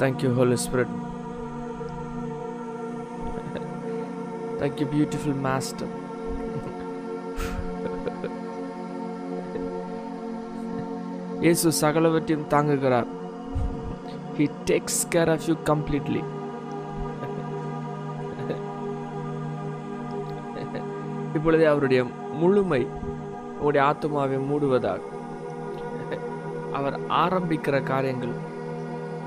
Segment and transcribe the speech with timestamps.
[0.00, 0.90] Thank you Holy Spirit.
[4.58, 5.92] Thank you beautiful master
[11.40, 13.08] இயேசு சகலவற்றையும் தாங்குகிறார்
[14.36, 16.22] he takes care of you completely
[21.36, 22.00] இப்பொழுதே அவருடைய
[22.40, 22.82] முழுமை
[23.52, 25.02] உங்களுடைய ஆத்மாவை மூடுவதாக
[26.72, 28.34] அவர் ஆரம்பிக்கிற காரியங்கள்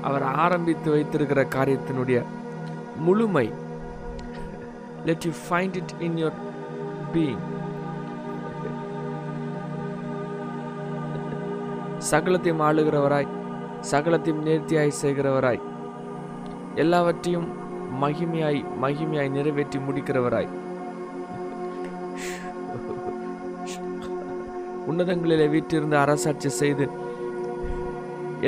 [0.08, 2.18] அவர் ஆரம்பித்து வைத்திருக்கிற காரியத்தினுடைய
[3.06, 3.46] முழுமை.
[5.08, 6.38] Let you find it in your
[7.14, 7.42] being
[12.10, 13.32] சகலத்தையும் ஆளுகிறவராய்
[13.90, 15.60] சகலத்தையும் நேர்த்தியாய் செய்கிறவராய்
[16.82, 17.48] எல்லாவற்றையும்
[18.02, 20.50] மகிமையாய் மகிமையாய் நிறைவேற்றி முடிக்கிறவராய்.
[24.90, 26.86] உன்னதங்களிலே வீட்டிலிருந்து அரசாட்சி செய்து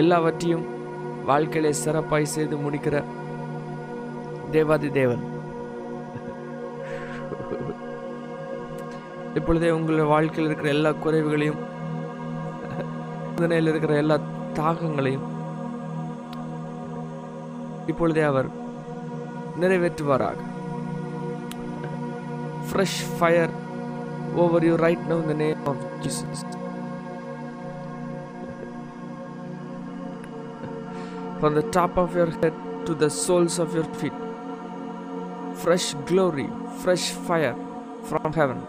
[0.01, 0.65] எல்லாவற்றையும்
[1.31, 2.97] வாழ்க்கையிலே சிறப்பாய் செய்து முடிக்கிற
[4.55, 5.23] தேவாதி தேவன்.
[9.39, 11.61] இப்பொழுதே உங்களுடைய வாழ்க்கையில் இருக்கிற எல்லா குறைவுகளையும்
[13.27, 14.17] சிந்தனையில் இருக்கிற எல்லா
[14.59, 15.27] தாகங்களையும்
[17.93, 18.49] இப்பொழுதே அவர்
[19.61, 20.39] நிறைவேற்றுவாராக.
[22.67, 23.55] Fresh fire
[24.43, 26.45] over you right now இந்த name of Jesus
[31.43, 32.55] from the top of your head
[32.87, 34.13] to the soles of your feet.
[35.55, 36.49] Fresh glory,
[36.79, 37.57] fresh fire
[38.03, 38.61] from heaven.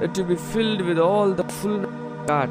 [0.00, 2.50] Let you be filled with all the fullness of God.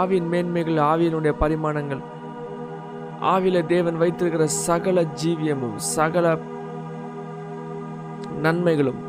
[0.00, 2.02] ஆவியின் மேன்மைகள் ஆவியினுடைய பரிமாணங்கள்
[3.20, 6.36] ஆவியில தேவன் வைத்திருக்கிற சகல ஜீவியமும் சகல
[8.46, 9.00] நன்மைகளும்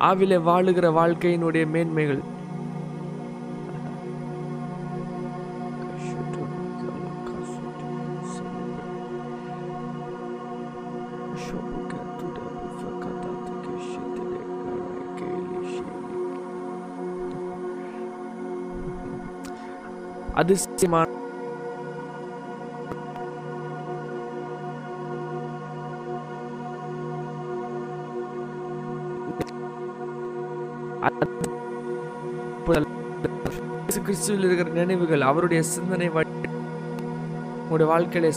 [0.00, 2.34] ஆவிலே வாழுகிற வாழ்க்கையினுடைய மேன்மைகள்.
[20.34, 21.08] அதிசயமான
[34.06, 36.08] கிறிஸ்துவில் இருக்கிற நினைவுகள் அவருடைய சிந்தனை
[37.60, 38.32] உங்களுடைய வாழ்க்கையில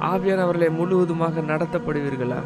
[0.00, 2.40] ஆவியானவர்களை முழுவதுமாக நடத்தப்படுவீர்களா?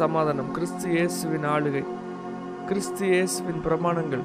[0.00, 0.50] சமாதானம்.
[0.50, 1.82] கிறிஸ்து இயேசுவின் ஆளுகை.
[2.66, 4.24] கிறிஸ்து இயேசுவின் பிரமாணங்கள்.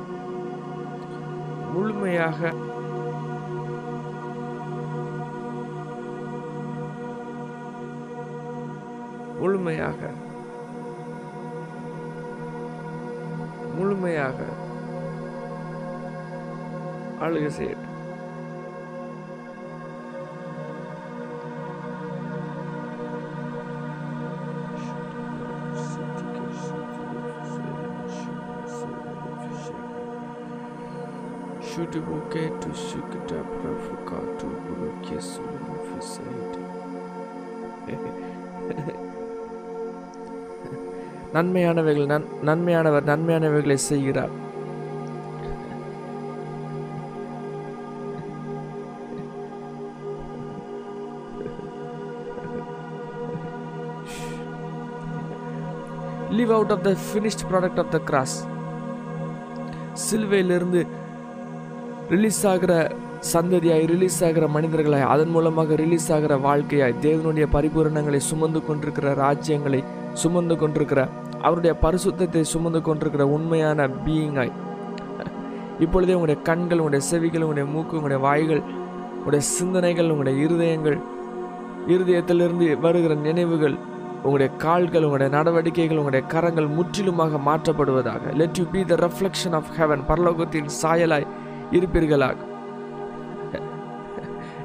[1.74, 2.54] முழுமையாக
[9.40, 10.00] முழுமையாக
[13.78, 14.40] முழுமையாக
[17.22, 17.87] ஆளுகை செய்யட்டும்.
[31.98, 34.18] Tibuke to shook it up Africa
[42.44, 44.34] நன்மையானவர் நன்மையானவைகளை செய்கிறார்
[56.38, 58.38] live out of the finished product of the cross
[60.08, 60.82] சிலுவையிலிருந்து
[62.10, 62.74] release ஆகிற
[63.34, 69.84] சந்ததியாய் ரிலீஸ் ஆகிற மனிதர்களாய் அதன் மூலமாக ரிலீஸ் ஆகிற வாழ்க்கையாய் தேவனுடைய பரிபூரணங்களை சுமந்து கொண்டிருக்கிற ராஜ்யங்களை
[70.14, 71.02] சுமந்து கொண்டிருக்கிற
[71.42, 74.54] அவருடைய பரிசுத்தத்தை சுமந்து கொண்டிருக்கிற உண்மையான பீயிங்காய்
[75.80, 78.62] இப்பொழுதே உங்களுடைய கண்கள் உங்களுடைய செவிகள் உங்களுடைய மூக்கு உங்களுடைய வாய்கள்
[79.18, 80.98] உங்களுடைய சிந்தனைகள் உங்களுடைய இருதயங்கள்
[81.88, 83.76] இருதயத்திலிருந்து வருகிற நினைவுகள்
[84.18, 88.24] உங்களுடைய கால்கள் உங்களுடைய நடவடிக்கைகள் உங்களுடைய கரங்கள் முற்றிலுமாக மாற்றப்படுவதாக.
[88.34, 91.28] Let you be the reflection of heaven பரலோகத்தின் சாயலாய்
[91.72, 92.36] இருப்பீர்களாக.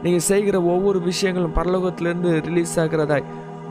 [0.02, 3.28] நீங்கள் செய்கிற ஒவ்வொரு விஷயங்களும் பரலோகத்திலிருந்து ரிலீஸ் ஆகிறதாய்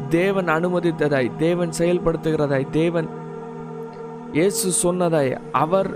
[0.09, 3.09] தேவன் அனுமதித்ததாய் தேவன் செயல்படுத்துகிறதாய் தேவன்
[4.33, 5.89] இயேசு சொன்னதாய் அவர்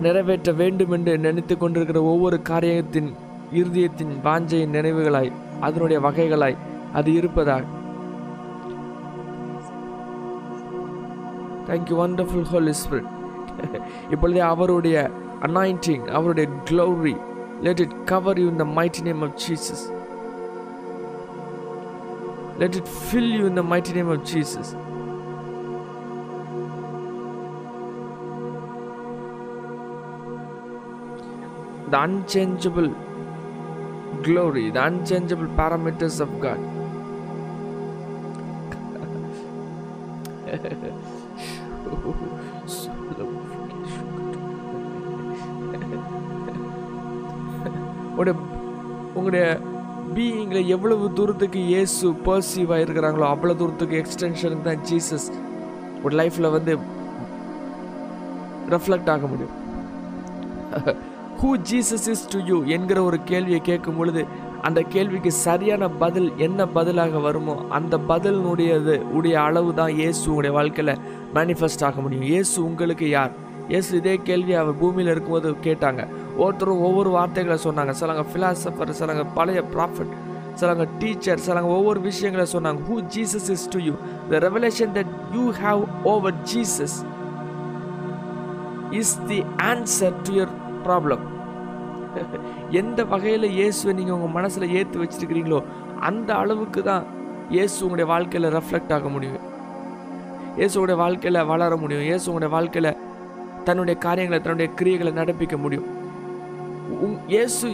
[0.00, 3.14] நிறைவேற்ற வேண்டும் என்று நினைத்து கொண்டிருக்கிற ஒவ்வொரு காரியத்தின்
[3.52, 6.56] இருதயத்தின் வாஞ்சையின் நினைவுகளாய் அதனுடைய வகைகளாய்
[6.92, 7.66] அது இருப்பதாய்.
[11.68, 13.15] Thank you wonderful holy spirit
[14.12, 14.96] இப்பொழுதே அவருடைய
[15.40, 17.14] அனாயிண்டிங் அவருடைய glory
[17.62, 19.84] let it cover you in the mighty name of Jesus
[22.58, 24.72] let it fill you in the mighty name of Jesus
[31.88, 32.88] the unchangeable
[34.22, 36.58] glory, the unchangeable parameters of God.
[48.18, 48.36] உங்களுடைய
[49.16, 49.44] உங்களுடைய
[50.16, 55.26] பீயிங்கில் எவ்வளவு தூரத்துக்கு இயேசு பர்சீவாக இருக்கிறாங்களோ அவ்வளோ தூரத்துக்கு எக்ஸ்டென்ஷனுக்கு தான் ஜீசஸ்
[56.04, 56.72] ஒரு லைஃப்பில் வந்து
[58.74, 59.54] ரெஃப்ளெக்ட் ஆக முடியும்.
[61.40, 64.22] Who Jesus is to you என்கிற ஒரு கேள்வியை கேட்கும் பொழுது
[64.68, 70.94] அந்த கேள்விக்கு சரியான பதில் என்ன பதிலாக வருமோ அந்த பதிலினுடையது உடைய அளவு தான் இயேசு உங்களுடைய வாழ்க்கையில்
[71.38, 72.28] மேனிஃபெஸ்ட் ஆக முடியும்.
[72.32, 73.34] இயேசு உங்களுக்கு யார்?
[73.72, 76.02] இயேசு இதே கேள்வி அவர் பூமியில் இருக்கும்போது கேட்டாங்க.
[76.38, 77.92] ஒவ்வொருத்தரும் ஒவ்வொரு வார்த்தைகளை சொன்னாங்க.
[78.00, 80.14] சிலங்க ஃபிலாசபர் சிலங்க பழைய ப்ராஃபிட்
[80.60, 82.80] சிலங்க டீச்சர் சிலங்க ஒவ்வொரு விஷயங்களை சொன்னாங்க.
[82.88, 83.94] Who Jesus is to you
[84.32, 86.96] the revelation that you have over Jesus
[89.00, 89.40] is the
[89.70, 90.54] answer to your
[90.86, 91.24] problem
[92.80, 95.58] எந்த வகையில் இயேசுவை நீங்கள் உங்கள் மனசில் ஏற்று வச்சிருக்கிறீங்களோ
[96.08, 97.04] அந்த அளவுக்கு தான்
[97.54, 99.42] இயேசு உங்களுடைய வாழ்க்கையில் ரெஃப்ளெக்ட் ஆக முடியும்.
[100.58, 102.06] இயேசுடைய வாழ்க்கையில் வளர முடியும்.
[102.08, 102.90] இயேசு உங்களுடைய வாழ்க்கையில்
[103.66, 105.86] தன்னுடைய காரியங்களை தன்னுடைய கிரியைகளை நடப்பிக்க முடியும்.
[107.34, 107.68] இயேசு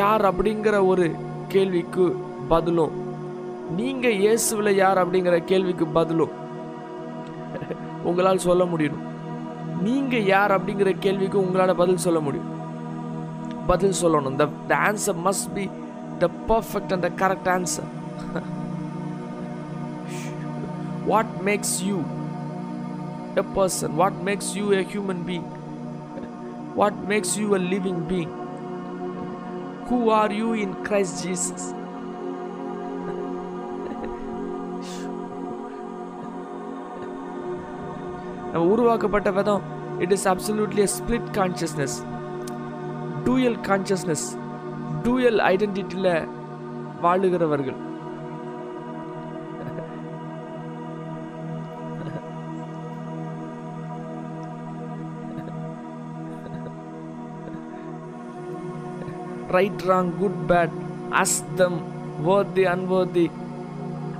[0.00, 1.06] யார் அப்படிங்கிற ஒரு
[1.48, 2.04] கேள்விக்கு
[2.52, 2.94] பதிலும்
[3.78, 6.34] நீங்கள் இயேசுவில் யார் அப்படிங்கிற கேள்விக்கு பதிலும்
[8.08, 9.00] உங்களால் சொல்ல முடியும்.
[9.86, 12.48] நீங்க யார் அப்படிங்கிற கேள்விக்கு உங்களால் பதில் சொல்ல முடியும்.
[13.70, 14.36] பதில் சொல்லணும்.
[14.40, 15.64] The the answer must be
[16.22, 17.88] the perfect and the correct answer
[21.10, 21.98] what makes you
[23.42, 25.46] a person what makes you a human being
[26.74, 28.30] what makes you a living being?
[29.88, 31.62] Who are you in christ jesus?
[38.52, 39.62] நம்ம உருவாக்கப்பட்ட விதம்
[39.98, 41.96] it is absolutely split consciousness
[43.24, 44.26] dual consciousness
[45.02, 46.28] dual ஐடென்டிட்டியில்
[47.02, 47.76] வாழுகிறவர்கள்.
[59.56, 60.76] Right wrong good bad
[61.22, 61.78] us them
[62.26, 62.64] worthy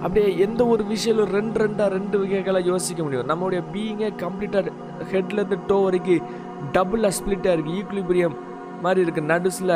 [0.05, 3.27] அப்படியே எந்த ஒரு விஷயம் ரெண்டு ரெண்டாக ரெண்டு வகைகளை யோசிக்க முடியும்.
[3.31, 4.73] நம்மளுடைய பீயிங்கே கம்ப்ளீட்டாக
[5.11, 6.29] ஹெட்லேருந்து டோ வரைக்கும்
[6.77, 8.37] டபுளாக ஸ்ப்ளிட்டாக இருக்குது ஈக்குலிபிரியம்
[8.85, 9.75] மாதிரி இருக்குது நடுஸில்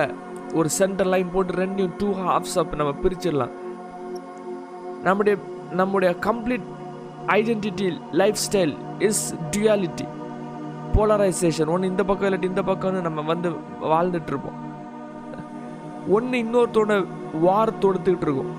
[0.59, 3.55] ஒரு சென்டர் லைன் போட்டு ரெண்டையும் டூ ஹாஃப்ஸ் அப் நம்ம பிரிச்சிடலாம்.
[5.09, 5.37] நம்முடைய
[5.81, 6.67] நம்முடைய complete
[7.39, 7.89] identity
[8.47, 8.75] lifestyle
[9.09, 9.25] is
[9.57, 10.07] duality
[10.97, 13.51] polarization ஒன்று இந்த பக்கம் இல்லாட்டி இந்த பக்கம்னு நம்ம வந்து
[13.95, 14.59] வாழ்ந்துட்டு இருப்போம்.
[16.09, 17.07] ஒன்று இன்னொருத்தனோட
[17.41, 18.53] வார் தொடுத்துக்கிட்டு இருக்கும்.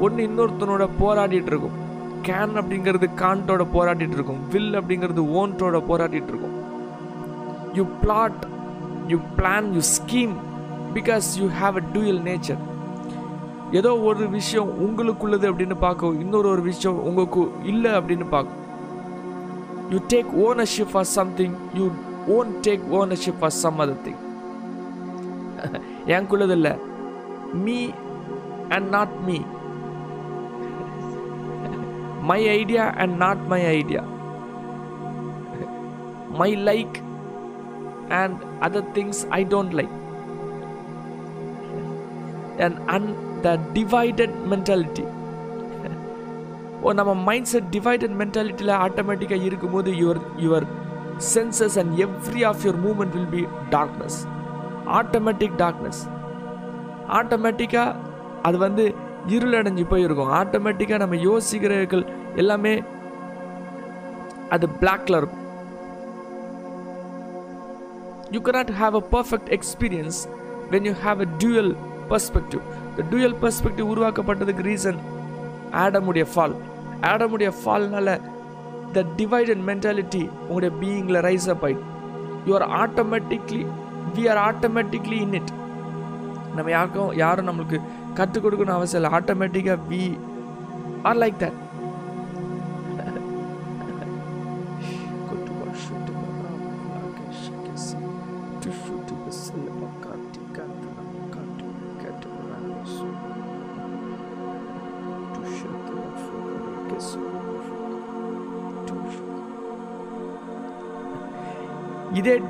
[0.00, 1.76] ஒன்று இன்னொருத்தனோட போராடிட்டு இருக்கும்.
[2.22, 4.48] கேன் அப்படிங்கிறது கான்ட்டோட போராடிட்டு இருக்கும்.
[4.48, 6.56] வில் அப்படிங்கிறது ஓன்ட்டோட போராடிட்டு இருக்கும்.
[7.74, 8.42] You plot
[9.06, 10.34] you plan you scheme
[10.94, 12.62] because you have a dual nature
[13.72, 18.60] ஏதோ ஒரு விஷயம் உங்களுக்குள்ளது அப்படின்னு பார்க்கும் இன்னொரு ஒரு விஷயம் உங்களுக்கு இல்லை அப்படின்னு பார்க்கும்
[19.90, 21.90] you take ownership for something you
[22.26, 24.20] own take ownership for some other thing
[26.06, 26.76] எனக்குள்ளது இல்லை
[27.54, 27.90] me
[28.68, 29.40] and not me
[32.22, 34.02] my idea and not my idea
[36.28, 36.96] my like
[38.08, 39.96] and other things I don't like
[42.58, 45.04] and an the divided mentality.
[46.82, 50.66] ஓ நம்ம mindset divided மென்டாலிட்டியில் ஆட்டோமேட்டிக்காக இருக்கும்போது your your
[51.34, 54.26] senses and every of your moment will be darkness
[54.98, 56.02] automatic darkness
[57.18, 57.94] ஆட்டோமேட்டிக்காக
[58.42, 58.84] அது வந்து
[59.28, 60.32] இருளடைஞ்சு போயிருக்கும்.
[60.40, 62.04] ஆட்டோமேட்டிக்காக நம்ம யோசிக்கிறவர்கள்
[62.36, 62.82] எல்லாமே
[64.50, 65.40] அது பிளாக்ல இருக்கும்.
[68.30, 70.20] You cannot have a perfect experience
[70.70, 71.68] when you have a dual
[72.10, 72.62] perspective
[72.96, 74.98] the dual perspective உருவாக்கப்பட்டதுக்கு reason
[75.82, 76.54] ஆடமுடைய ஃபால்
[77.10, 78.08] ஆடமுடைய ஃபால்னால
[78.92, 81.88] த டிவைடட் மென்டாலிட்டி உங்களுடைய பீயிங்கில் ரைஸ் அப் ஆயிட்டு
[82.46, 83.62] you are automatically
[84.16, 85.52] we are automatically in it
[86.56, 87.80] நம்ம யாருக்கும் யாரும் நம்மளுக்கு
[88.14, 89.18] கற்றுக் கொடுக்கணும் அவசியம் இல்லை.
[89.18, 90.02] ஆட்டோமேட்டிக்காக we
[91.02, 91.58] are like that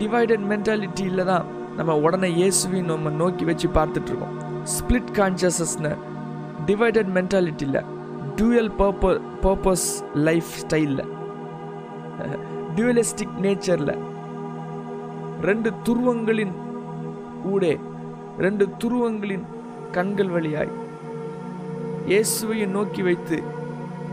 [0.02, 4.36] divided மென்டாலிட்டியில் தான் நம்ம உடனே இயேசுவையும் நம்ம நோக்கி வச்சு பார்த்துட்ருக்கோம்
[4.72, 5.92] ஸ்பிளிட் கான்ஷியஸஸ்னு
[6.66, 7.80] டிவைடட் மென்டாலிட்டியில்
[8.36, 9.88] டூயல் பர்ப பர்பஸ்
[10.24, 11.04] லைஃப் ஸ்டைலில்
[12.76, 13.94] டியூலிஸ்டிக் நேச்சரில்
[15.40, 16.54] ரெண்டு துருவங்களின்
[17.44, 17.72] ஊடே
[18.38, 19.44] ரெண்டு துருவங்களின்
[19.92, 20.72] கண்கள் வழியாய்
[22.06, 23.38] இயேசுவையை நோக்கி வைத்து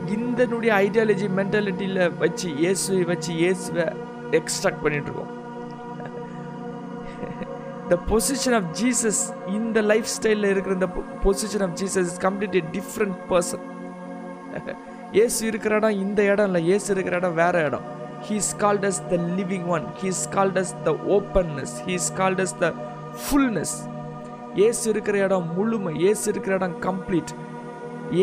[0.10, 3.86] இந்தனுடைய ஐடியாலஜி மென்டாலிட்டியில் வச்சு இயேசுவை வச்சு இயேசுவை
[4.31, 5.34] எக்ஸ்ட்ராக்ட் பண்ணிட்டுருக்கோம்
[7.91, 9.22] த பொசிஷன் ஆஃப் ஜீசஸ்
[9.58, 10.89] இந்த லைஃப் ஸ்டைலில் இருக்கிற இந்த
[11.25, 13.65] position of Jesus is completely different person
[15.24, 17.86] Yesu இருக்கிற இடம் இந்த இடம் இல்லை ஏசு இருக்கிற இடம் வேறு இடம்.
[18.27, 22.67] He's called as the living one he's called as the openness he's called as the
[23.24, 23.75] fullness
[24.67, 25.93] Yesu இருக்கிற இடம் முழுமை.
[26.10, 27.34] ஏசு இருக்கிற இடம் கம்ப்ளீட்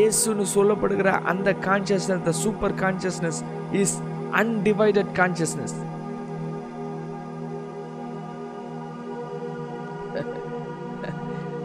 [0.05, 3.41] ஏசுன்னு சொல்லப்படுகிற அந்த consciousness the super consciousness
[3.83, 3.95] is
[4.43, 5.75] undivided consciousness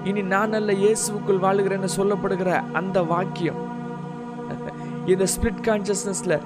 [0.04, 3.60] இனி நான் அல்ல இயேசுக்குள் வாழுகிறேன்னு சொல்லப்படுகிற அந்த வாக்கியம்.
[5.06, 6.40] இந்த ஸ்பிரிட் கான்சியஸ்னஸ்ல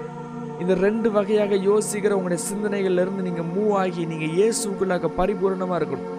[0.59, 6.11] இந்த ரெண்டு வகையாக யோசிக்கிற உங்களுடைய சிந்தனைகள்ல இருந்து நீங்க மூவ் ஆகி நீங்க இயேசுக்குள்ளாக பரிபூரணமா இருக்கணும்.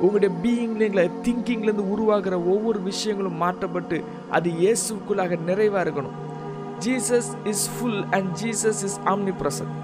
[0.00, 6.16] உங்களுடைய பீயிங்ல திங்கிங்ல இருந்து உருவாகிற ஒவ்வொரு விஷயங்களும் மாற்றப்பட்டு அது இயேசுக்குள்ளாக நிறைவா இருக்கணும்.
[6.84, 8.98] Jesus is full and Jesus is
[9.42, 9.74] omnipresent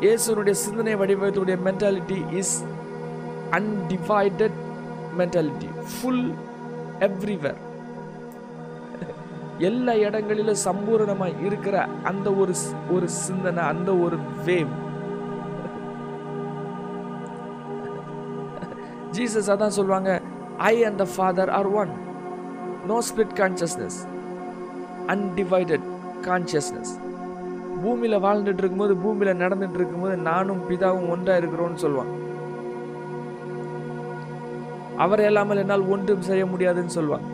[0.00, 2.54] இயேசுனுடைய சிந்தனை வடிவத்துடைய mentality is
[3.52, 4.60] undivided
[5.18, 6.28] mentality full
[7.06, 7.60] everywhere
[9.60, 12.54] எல்லா இடங்களிலும் சம்பூரணமாக இருக்கிற அந்த ஒரு
[12.90, 14.72] ஒரு சிந்தனை அந்த ஒரு வேவ்
[19.12, 20.10] ஜீசஸ் அதான் சொல்லுவாங்க
[20.64, 21.92] I and the father are one
[22.86, 24.00] no split consciousness
[25.08, 25.86] undivided
[26.24, 26.92] consciousness
[27.82, 32.12] பூமியில் வாழ்ந்துட்டு இருக்கும்போது பூமியில் நடந்துட்டு இருக்கும்போது நானும் பிதாவும் ஒன்றா இருக்கிறோம்னு சொல்லுவான்.
[35.04, 37.26] அவர் இல்லாமல் என்னால் ஒன்றும் செய்ய முடியாதுன்னு சொல்லுவான்.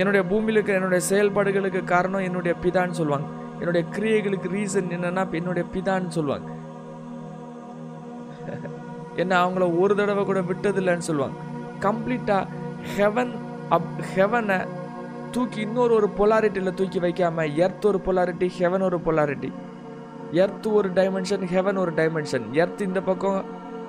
[0.00, 3.28] என்னுடைய பூமியிலுக்கு என்னுடைய செயல்பாடுகளுக்கு காரணம் என்னுடைய பிதான்னு சொல்லுவாங்க.
[3.58, 6.48] என்னுடைய கிரியைகளுக்கு ரீசன் என்னன்னா என்னுடைய பிதான்னு சொல்லுவாங்க.
[9.22, 11.36] என்ன அவங்கள ஒரு தடவை கூட விட்டதில்லைன்னு சொல்லுவாங்க.
[11.84, 12.48] கம்ப்ளீட்டாக
[12.96, 13.32] ஹெவன்
[13.76, 14.58] அப் ஹெவனை
[15.34, 19.50] தூக்கி இன்னொரு ஒரு பொலாரிட்டியில் தூக்கி வைக்காம எர்த் ஒரு பொலாரிட்டி ஹெவன் ஒரு பொலாரிட்டி
[20.38, 23.44] எர்த் ஒரு டைமென்ஷன் ஹெவன் ஒரு டைமென்ஷன் எர்த் இந்த பக்கம்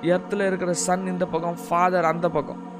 [0.08, 2.74] எர்த்தில் இருக்கிற சன் இந்த பக்கம் ஃபாதர் அந்த பக்கம்.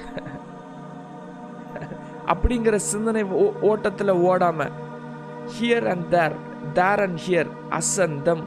[2.32, 4.66] அப்படிங்கிற சிந்தனை ஓ- ஓட்டத்துல ஓடாம
[5.54, 6.32] here and there
[6.72, 8.42] there and here us and them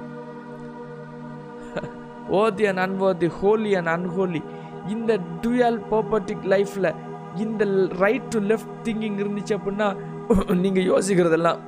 [2.38, 4.44] other and another holy and unholy
[4.88, 7.13] இந்த டுயல் பர்பட்டிக் லைஃப்பில்
[7.44, 7.64] இந்த
[8.04, 9.88] ரைட் டு லெஃப்ட் திங்கிங் இருந்துச்சு அப்படின்னா
[10.64, 11.60] நீங்கள் யோசிக்கிறதெல்லாம்.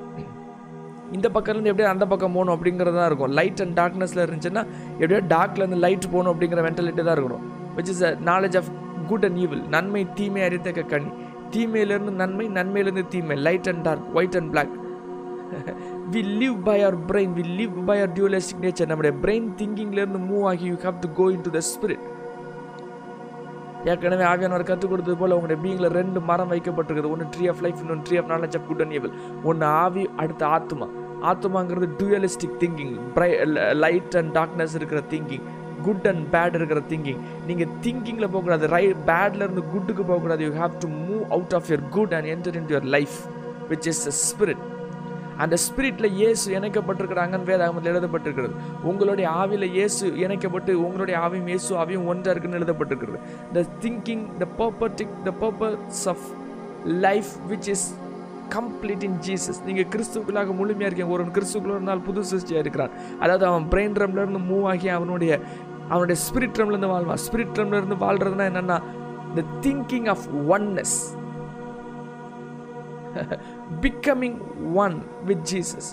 [1.15, 4.63] இந்த பக்கம் இருந்து எப்படியோ அந்த பக்கம் போகணும் அப்படிங்கிறது தான் இருக்கும் லைட் அண்ட் டார்க்னஸில் இருந்துச்சுன்னா
[5.00, 7.43] எப்படியோ டார்க்லேருந்து லைட் போகணும் அப்படிங்கிற மென்டாலிட்டி தான் இருக்கணும்.
[7.77, 8.69] Which is a knowledge of
[9.07, 11.12] good and evil நன்மை தீமை அறித்தக்க கண்ணி
[11.55, 13.38] தீமையிலேருந்து நன்மை நன்மையிலேருந்து தீமை.
[13.48, 14.74] Light and dark white and black
[16.13, 20.45] we live by our brain we live by our dualistic nature நம்முடைய பிரெயின் திங்கிங்லேருந்து மூவ்
[20.51, 22.05] ஆகி you have to go into the spirit
[23.91, 27.09] ஏற்கனவே ஆவியானவர் கற்றுக் கொடுத்தது போல் உங்களுடைய பீங்கில் ரெண்டு மரம் வைக்கப்பட்டிருக்குது.
[27.15, 29.11] ஒன்று ட்ரீ ஆஃப் லைஃப் இன்னொன்று tree of knowledge of good and evil.
[29.43, 30.87] ஒன்று ஆவி அடுத்து ஆத்மா
[31.31, 32.95] ஆத்மாங்கிறது dualistic thinking
[33.83, 35.45] light and darkness இருக்கிற திங்கிங்
[35.83, 38.67] குட் அண்ட் பேட் இருக்கிற திங்கிங் நீங்கள் திங்கிங்கில் போகக்கூடாது.
[38.75, 40.43] ரை பேட்ல இருந்து குட்டுக்கு போகக்கூடாது.
[40.45, 43.17] You have to move out of your good and enter in your life
[43.69, 44.63] which is a spirit
[45.43, 48.53] அந்த ஸ்பிரிட்ல இயேசு இணைக்கப்பட்டிருக்கிறாங்கன்னு வேதாகமத்தில் எழுதப்பட்டிருக்கிறது.
[48.91, 53.19] உங்களுடைய ஆவியில் இயேசு இணைக்கப்பட்டு உங்களுடைய ஆவியும் இயேசு ஆவியும் ஒன்றா இருக்குன்னு எழுதப்பட்டிருக்கிறது.
[53.57, 56.25] The thinking the பர்பர்டிக் the purpose of
[57.05, 57.85] life which is
[58.55, 61.13] complete in Jesus நீங்கள் கிறிஸ்துக்குள்ளாக முழுமையாக இருக்கீங்க.
[61.15, 62.93] ஒரு கிறிஸ்துக்குள்ள ஒரு நாள் புது சிருஷ்டியாக இருக்கிறான்.
[63.23, 65.33] அதாவது அவன் பிரெயின் ட்ரம்லேருந்து மூவ் ஆகி அவனுடைய
[65.93, 67.21] அவனுடைய ஸ்பிரிட் ட்ரம்லேருந்து வாழ்வான்.
[67.25, 68.77] ஸ்பிரிட் ட்ரம்லேருந்து வாழ்கிறதுனா என்னென்னா
[69.37, 70.25] the thinking of
[70.55, 70.97] oneness
[73.81, 74.39] becoming
[74.75, 75.89] one with Jesus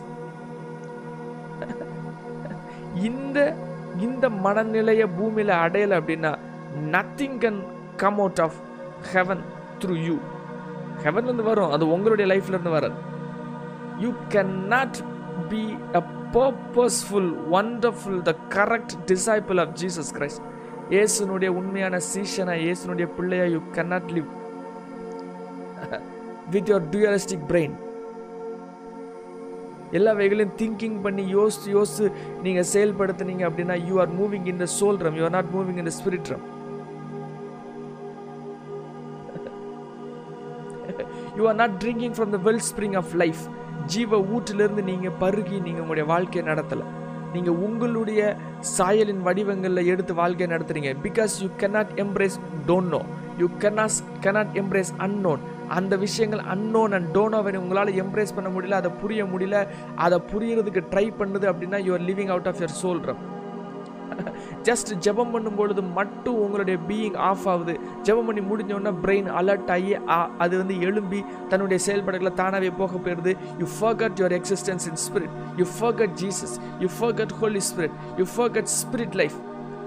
[3.03, 3.39] இந்த
[4.01, 6.33] இந்த மனநிலையை பூமியில் அடையலை அப்படின்னா
[6.91, 7.61] nothing can
[7.97, 8.59] come out of
[9.15, 9.43] heaven
[9.79, 10.17] through you
[11.05, 12.97] ஹெவன்லேருந்து வரும் அது உங்களுடைய லைஃப்லேருந்து வராது.
[14.01, 14.99] You can not
[15.49, 15.63] be
[15.95, 16.03] a
[16.33, 20.45] purposeful wonderful the correct disciple of Jesus Christ
[20.91, 24.31] இயேசுனுடைய உண்மையான சீஷனா இயேசுனுடைய பிள்ளையா you can not live
[26.55, 27.75] with your dualistic brain
[29.93, 32.07] எல்லா வகைகளையும் திங்கிங் பண்ணி யோசித்து யோசித்து
[32.43, 35.89] நீங்கள் செயல்படுத்துனீங்க அப்படின்னா you are moving in the soul realm you are not moving in
[35.91, 36.45] the spirit realm
[41.37, 42.41] you are not drinking from the
[42.71, 43.43] wellspring of life
[43.87, 46.87] ஜீவ ஊட்டிலிருந்து நீங்கள் பருகி நீங்கள் உங்களுடைய வாழ்க்கையை நடத்தலை
[47.33, 48.23] நீங்கள் உங்களுடைய
[48.79, 50.91] சாயலின் வடிவங்களில் எடுத்து வாழ்க்கையை நடத்துறீங்க.
[51.07, 53.01] Because you can not embrace don't know
[53.39, 55.43] you can கேனாஸ் cannot embrace unknown
[55.79, 59.59] அந்த விஷயங்கள் அன்னோன் அண்ட் டோனோவை உங்களால் எம்ப்ரேஸ் பண்ண முடியல அதை புரிய முடியல
[60.07, 63.23] அதை புரியறதுக்கு ட்ரை பண்ணுது அப்படின்னா you're living out of your soul realm
[64.69, 67.75] just ஜெபம் பண்ணும் பொழுது மட்டும் உங்களுடைய பீயிங் ஆஃப் ஆகுது.
[68.07, 69.93] ஜெபம் பண்ணி முடிஞ்ச உடனே பிரெயின் அலர்ட் ஆகி
[70.45, 71.21] அது வந்து எழும்பி
[71.53, 73.33] தன்னுடைய செயல்பாடுகளை தானாகவே போக போயிடுது.
[73.61, 78.71] You forgot your existence in spirit you forgot Jesus you forgot holy spirit you forgot
[78.81, 79.39] spirit life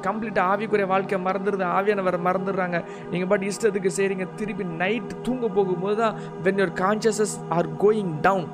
[0.07, 2.79] கம்ப்ளீட்டாக ஆவிக்குரிய வாழ்க்கை மறந்துடுது ஆவியானவர் மறந்துடுறாங்க.
[3.11, 8.47] நீங்கள் பட் இஷ்டத்துக்கு செய்கிறீங்க திருப்பி நைட் தூங்க போகும்போது தான் when your conscious are going down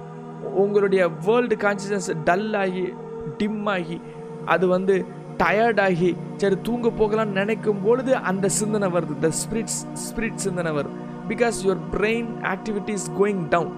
[0.64, 2.86] உங்களுடைய வேர்ல்டு கான்சியஸ்னஸ் டல் ஆகி
[3.40, 3.98] டிம் ஆகி
[4.54, 4.96] அது வந்து
[5.42, 6.10] டயர்ட் ஆகி
[6.42, 9.14] சரி தூங்க போகலாம்னு நினைக்கும் பொழுது அந்த சிந்தனை வருது.
[9.26, 10.98] த ஸ்பிரிட்ஸ் ஸ்பிரிட் சிந்தனை வருது.
[11.32, 13.72] Because your brain activity is going down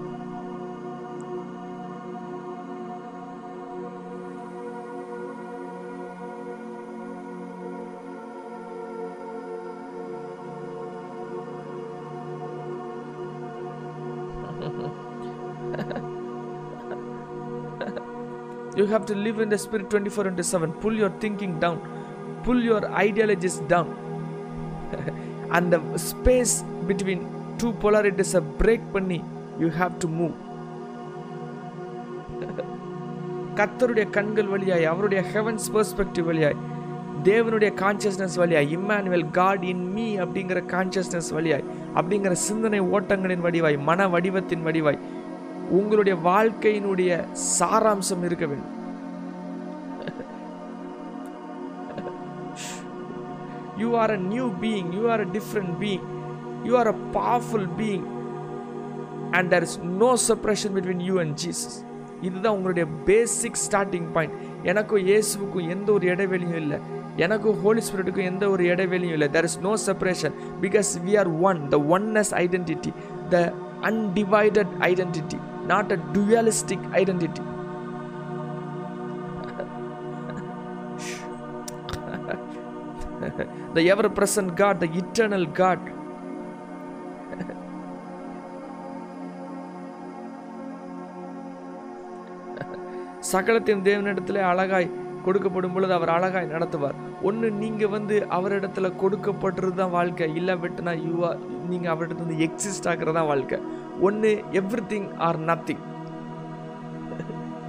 [18.76, 20.72] you have to live in the Spirit 24 into 7.
[20.84, 21.78] Pull your thinking down,
[22.44, 23.88] pull your ideologies down.
[25.50, 26.52] and the space
[26.86, 27.20] between
[27.58, 28.42] two polarities a
[28.94, 29.18] பண்ணி
[29.62, 30.34] you have to move
[33.58, 36.56] கத்தருடைய கண்கள் வழியாய் அவருடைய heavens perspective வழியாய்
[37.24, 41.64] தேவனுடைய consciousness வழியாய் Immanuel God in me அப்படிங்கிற consciousness வழியாய்
[41.98, 44.98] அப்படிங்கிற சிந்தனை ஓட்டங்களின் வடிவாய் மன வடிவத்தின் வடிவாய்
[45.74, 47.10] உங்களுடைய வாழ்க்கையினுடைய
[47.52, 48.72] சாராம்சம் இருக்க வேண்டும்
[53.78, 56.04] you are a new being you are a different being
[56.64, 58.06] you are a powerful being
[59.32, 61.76] and there is no separation between you and Jesus
[62.22, 66.78] இதுதான் உங்களுடைய பேசிக் ஸ்டார்டிங் பாயிண்ட் எனக்கும் இயேசுவுக்கும் எந்த ஒரு இடைவெளியும் இல்லை
[67.16, 71.60] எனக்கும் ஹோலி ஸ்பிரிட்டுக்கும் எந்த ஒரு இடைவெளியும் இல்லை there is no separation because we are one
[71.68, 72.92] the oneness identity
[73.30, 73.42] the
[73.82, 77.42] undivided identity not a dualistic identity
[83.74, 85.80] the ever present God, the eternal God.
[93.32, 94.88] சகலத்தையும் தேவனிடத்திலே அழகாய்
[95.26, 96.96] கொடுக்கப்படும் பொழுது அவர் அழகாய் நடத்துவார்.
[97.28, 101.30] ஒன்று நீங்கள் வந்து அவரிடத்துல கொடுக்கப்படுறது தான் வாழ்க்கை இல்லை விட்டுனா யூஆ
[101.72, 103.58] நீங்கள் அவரிடத்துல வந்து எக்ஸிஸ்ட் ஆகிறது தான் வாழ்க்கை.
[104.08, 104.32] ஒன்று
[104.62, 105.84] எவ்ரி திங் ஆர் நத்திங்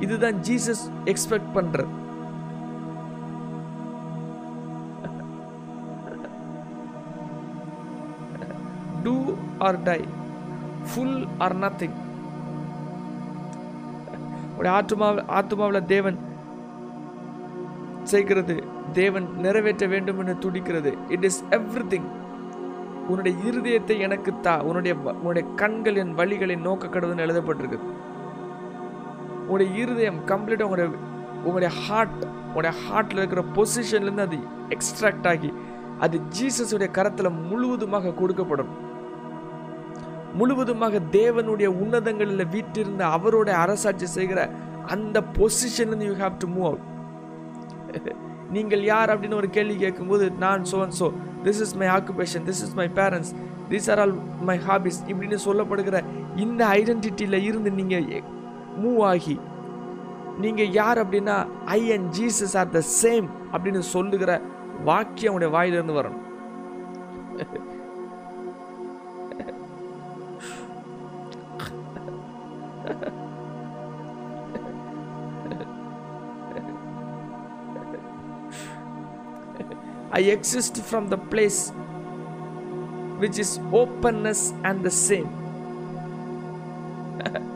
[0.05, 1.91] இதுதான் ஜீசஸ் எக்ஸ்பெக்ட் பண்ணுறது
[9.05, 9.15] do
[9.67, 9.99] or die
[10.89, 11.95] full or nothing
[14.57, 16.17] உடைய ஆத்மாவில் ஆத்மாவில் தேவன்
[18.11, 18.55] செய்கிறது.
[18.93, 20.91] தேவன் நிறைவேற்ற வேண்டும் என்று துடிக்கிறது.
[21.15, 22.07] இட் இஸ் எவ்ரி திங்
[23.09, 27.79] உன்னுடைய இருதயத்தை எனக்கு தா உன்னுடைய உன்னுடைய கண்கள் என் வழிகளை நோக்க கடவுள்னு எழுதப்பட்டிருக்கு
[29.41, 30.89] உங்களுடைய இருதயம் கம்ப்ளீட்டாக உங்களுடைய
[31.43, 34.39] உங்களுடைய ஹார்ட் உங்களுடைய ஹார்ட்டில் இருக்கிற பொசிஷன்லேருந்து அது
[34.75, 35.49] எக்ஸ்ட்ராக்ட் ஆகி
[36.05, 38.71] அது ஜீசஸுடைய கரத்தில் முழுவதுமாக கொடுக்கப்படும்.
[40.39, 44.39] முழுவதுமாக தேவனுடைய உன்னதங்களில் வீட்டிருந்த அவரோட அரசாட்சி செய்கிற
[44.95, 46.83] அந்த பொசிஷன்லேருந்து you have to move out
[48.51, 51.07] நீங்கள் யார் அப்படின்னு ஒரு கேள்வி கேட்கும்போது நான் so and so
[51.43, 53.31] this is my occupation this is my parents
[53.69, 55.99] these are all my hobbies இப்படின்னு சொல்லப்படுகிற
[56.35, 58.07] இந்த ஐடென்டிட்டியில் இருந்து நீங்கள்
[58.77, 59.35] மூவ் ஆகி
[60.39, 64.41] நீங்கள் யார் அப்படின்னா I and Jesus are the same அப்படின்னு சொல்லுகிற
[64.83, 66.23] வாக்கியம் உடைய வாயிலிருந்து வரணும்.
[80.17, 81.71] I exist from the place
[83.21, 85.29] which is openness and the same.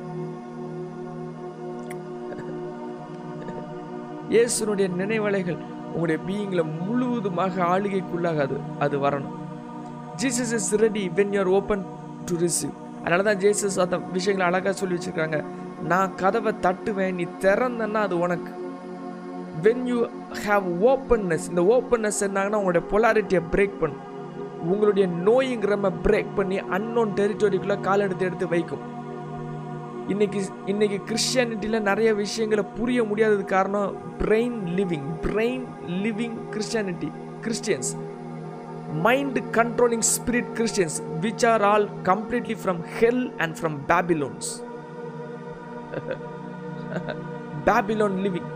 [4.33, 5.59] இயேசுனுடைய நினைவலைகள்
[5.93, 9.37] உங்களுடைய பீயிங்கில் முழுவதுமாக ஆளுகைக்குள்ளாக அது அது வரணும்.
[10.15, 11.85] Jesus is ready when you're open
[12.25, 15.43] to receive அதனால தான் ஜேசஸ் அந்த விஷயங்களை அழகாக சொல்லி வச்சிருக்காங்க.
[15.83, 18.51] நான் கதவை தட்டுவேன் நீ திறந்தன்னா அது உனக்கு.
[19.63, 20.07] வென் யூ
[20.45, 24.05] ஹாவ் ஓப்பன்னஸ் இந்த ஓப்பன்னஸ் என்னாங்கன்னா உங்களுடைய பொலாரிட்டியை பிரேக் பண்ணும்
[24.63, 28.83] உங்களுடைய நோய்ங்கிறம பிரேக் பண்ணி அன்னோன் டெரிட்டோரிக்குள்ளே கால் எடுத்து எடுத்து வைக்கும்.
[30.07, 37.09] இன்னைக்கு இன்னைக்கு கிறிஸ்டியானிட்டியில் நிறைய விஷயங்களை புரிய முடியாதது காரணம் brain living brain living Christianity
[37.41, 37.91] Christians
[39.03, 44.49] mind controlling spirit Christians which are all completely from hell and from Babylons
[47.65, 48.49] Babylon living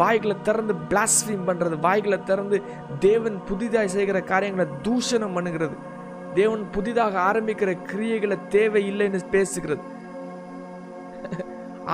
[0.00, 2.58] வாய்களை திறந்து பிளாஸ்ஃபீம் பண்ணுறது வாய்களை திறந்து
[3.06, 5.76] தேவன் புதிதாக செய்கிற காரியங்களை தூஷணம் பண்ணுகிறது.
[6.40, 9.84] தேவன் புதிதாக ஆரம்பிக்கிற கிரியைகளை தேவை இல்லைன்னு பேசுகிறது.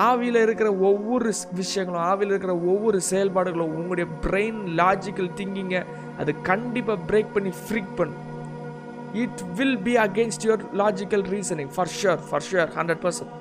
[0.08, 5.82] ஆவியில் இருக்கிற ஒவ்வொரு விஷயங்களும் ஆவியில் இருக்கிற ஒவ்வொரு செயல்பாடுகளும் உங்களுடைய பிரெயின் லாஜிக்கல் திங்கிங்கை
[6.20, 8.22] அது கண்டிப்பாக பிரேக் பண்ணி ஃப்ரீக் பண்ணும்.
[9.22, 13.32] It will be against your logical reasoning for sure for sure hundred percent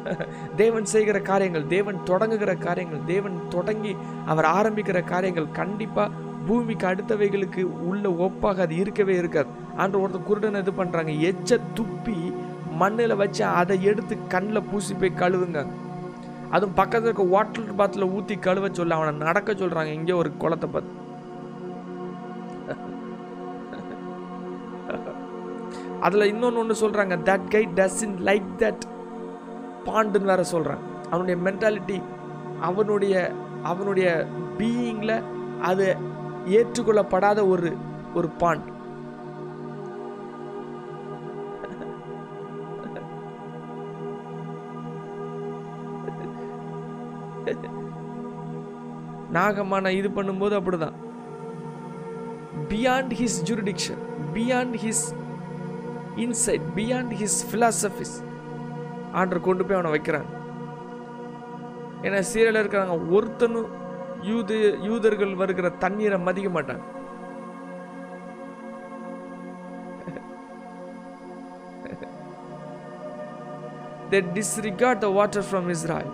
[0.56, 8.08] தேவன் செய்கிற காரியங்கள் தேவன் தொடங்குகிற காரியங்கள் தேவன் தொடங்கி அவர் ஆரம்பிக்கிற காரியங்கள் கண்டிப்பாக பூமிக்கு அடுத்தவைகளுக்கு உள்ள
[8.26, 9.48] ஒப்பாக அது இருக்கவே இருக்காது.
[9.76, 12.16] ஆண்டு ஒருத்தர் குருடன் இது பண்ணுறாங்க எச்ச துப்பி
[12.82, 15.60] மண்ணில் வச்சு அதை எடுத்து கண்ணில் பூசி போய் கழுவுங்க.
[16.54, 20.96] அதுவும் பக்கத்தில் இருக்க வாட்டர் பாத்தில் ஊற்றி கழுவ சொல்ல அவனை நடக்க சொல்கிறாங்க இங்கே ஒரு குளத்தை பார்த்து.
[26.06, 28.84] அதில் இன்னொன்று ஒன்று சொல்கிறாங்க that guy does in like that
[29.86, 31.98] பாண்டுன்னு வேற சொல்கிறேன் அவனுடைய மென்டாலிட்டி
[32.60, 33.14] அவனுடைய
[33.62, 34.08] அவனுடைய
[34.58, 35.16] பீயிங்கில்
[35.62, 35.86] அது
[36.46, 37.70] ஏற்றுக்கொள்ளப்படாத ஒரு
[38.14, 38.66] ஒரு பாண்ட்.
[49.32, 50.96] நாகமான இது பண்ணும்போது அப்படிதான்.
[52.70, 54.00] Beyond his jurisdiction
[54.34, 55.04] beyond his
[56.24, 58.16] insight beyond his philosophies
[59.18, 60.28] ஆண்டர் கொண்டு போய் அவனை வைக்கிறாங்க
[62.06, 63.68] ஏன்னா சீரியலில் இருக்கிறாங்க ஒருத்தனும்
[64.22, 64.56] யூது
[64.88, 66.84] யூதர்கள் வருகிற தண்ணீரை மதிக்க மாட்டாங்க
[74.10, 76.10] they disregard the water from Israel.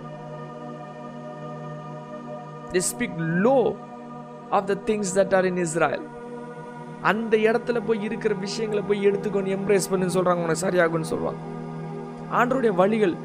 [2.71, 3.77] They speak low
[4.51, 6.03] of the things that are in Israel.
[7.01, 11.41] அந்த இடத்துல போய் இருக்கிற விஷயங்களை போய் எடுத்துக்கொண்டு எம்ப்ரேஸ் பண்ணுன்னு சொல்றாங்க உனக்கு சரியாகும்னு சொல்லுவாங்க
[12.39, 13.15] ஆண்டருடைய வழிகள்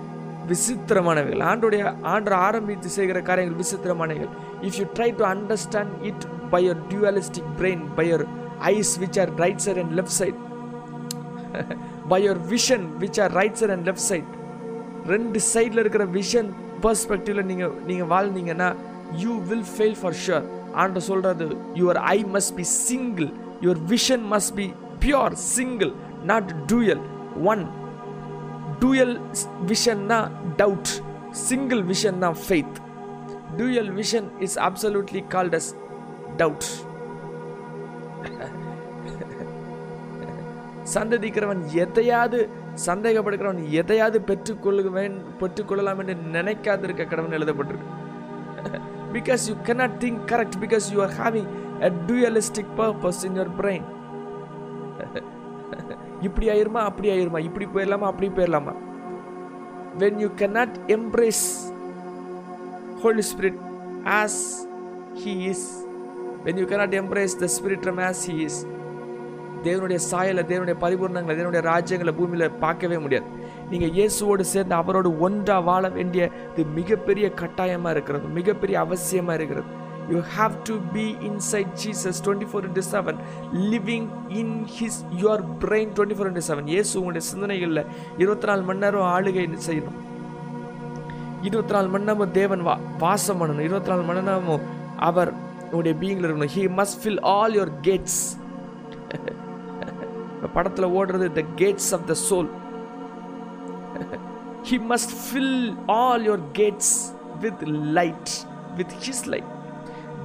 [0.51, 1.43] விசித்திரமானவைகள்.
[1.51, 4.33] ஆண்டருடைய ஆண்டு ஆரம்பித்து செய்கிற காரியங்கள் விசித்திரமானவைகள்.
[4.67, 8.25] If you try to understand it by your dualistic brain by your
[8.75, 10.41] eyes which are right side and left side
[12.13, 14.31] by your vision which are right side and left side
[15.13, 16.51] ரெண்டு சைடில் இருக்கிற விஷன்
[16.85, 18.69] பர்ஸ்பெக்டிவ்ல நீங்கள் நீங்கள் வாழ்ந்தீங்கன்னா
[19.25, 20.47] you will fail for sure
[20.83, 21.47] ஆண்டு சொல்கிறது
[21.81, 23.29] your eye must be single
[23.65, 24.67] your vision must be
[25.05, 25.93] pure single
[26.31, 27.03] not dual
[27.53, 27.65] one
[28.83, 29.15] dual
[29.67, 30.19] விஷன்னா
[30.57, 30.93] doubt
[31.31, 32.79] single vision தான் faith
[33.57, 35.71] dual vision is absolutely called as
[36.37, 36.69] doubt
[40.95, 42.39] சந்ததிக்கிறவன் எதையாவது
[42.87, 47.89] சந்தேகப்படுகிறவன் எதையாவது பெற்றுக்கொள்ளுவேன் பெற்றுக்கொள்ளலாம் என்று நினைக்காதிருக்க கடவுள் எழுதப்பட்டிருக்கு.
[49.13, 51.51] Because you cannot think correct because you are having
[51.83, 53.87] a dualistic purpose in your brain
[56.29, 58.75] இப்படி ஆயிருமா அப்படி ஆயிருமா இப்படி போயிடலாமா அப்படி போயிடலாமா
[60.03, 61.45] when you cannot embrace
[63.03, 63.61] whole spirit
[64.21, 64.41] as
[65.23, 65.67] he is
[66.45, 68.61] when you cannot embrace the spirit realm as he is
[69.67, 73.27] தேவனுடைய சாயலை தேவனுடைய பரிபூர்ணங்களை தேவனுடைய ராஜ்யங்களை பூமியில் பார்க்கவே முடியாது.
[73.71, 79.69] நீங்கள் இயேசுவோடு சேர்ந்து அவரோடு ஒன்றா வாழ வேண்டிய இது மிகப்பெரிய கட்டாயமாக இருக்கிறது மிகப்பெரிய அவசியமாக இருக்கிறது.
[80.11, 83.19] You have to be inside Jesus twenty four into seven
[83.73, 87.85] living in his your brain twenty four into seven Yesu உங்களுடைய சிந்தனைகளில்
[88.19, 89.99] இருபத்தி நாலு மணி நேரம் ஆளுகை செய்யணும்.
[91.43, 93.67] இருபத்தி நாலு மணி நேரமும் தேவன் வா வாசம் பண்ணணும்.
[93.69, 94.65] இருபத்தி நாலு மணி நேரமும்
[94.99, 96.55] அவர் உங்களுடைய பீயிங்கில் இருக்கணும்.
[96.57, 98.21] He must fill all your gates
[100.55, 102.49] படத்தில் ஓடுறது the gates of the soul
[104.71, 106.95] he must fill all your gates
[107.41, 107.63] with
[107.99, 108.33] light
[108.77, 109.51] with his light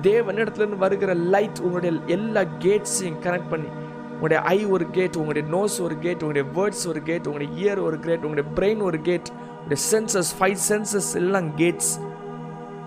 [0.01, 3.69] தேவனிடத்துலேருந்து வருகிற லைட் உங்களுடைய எல்லா கேட்ஸையும் கனெக்ட் பண்ணி
[4.11, 7.99] உங்களுடைய ஐ ஒரு கேட் உங்களுடைய நோஸ் ஒரு கேட் உங்களுடைய வேர்ட்ஸ் ஒரு கேட் உங்களுடைய இயர் ஒரு
[7.99, 11.91] கேட் உங்களுடைய பிரெயின் ஒரு கேட் உங்களுடைய சென்சஸ் ஃபைவ் சென்சஸ் எல்லாம் கேட்ஸ்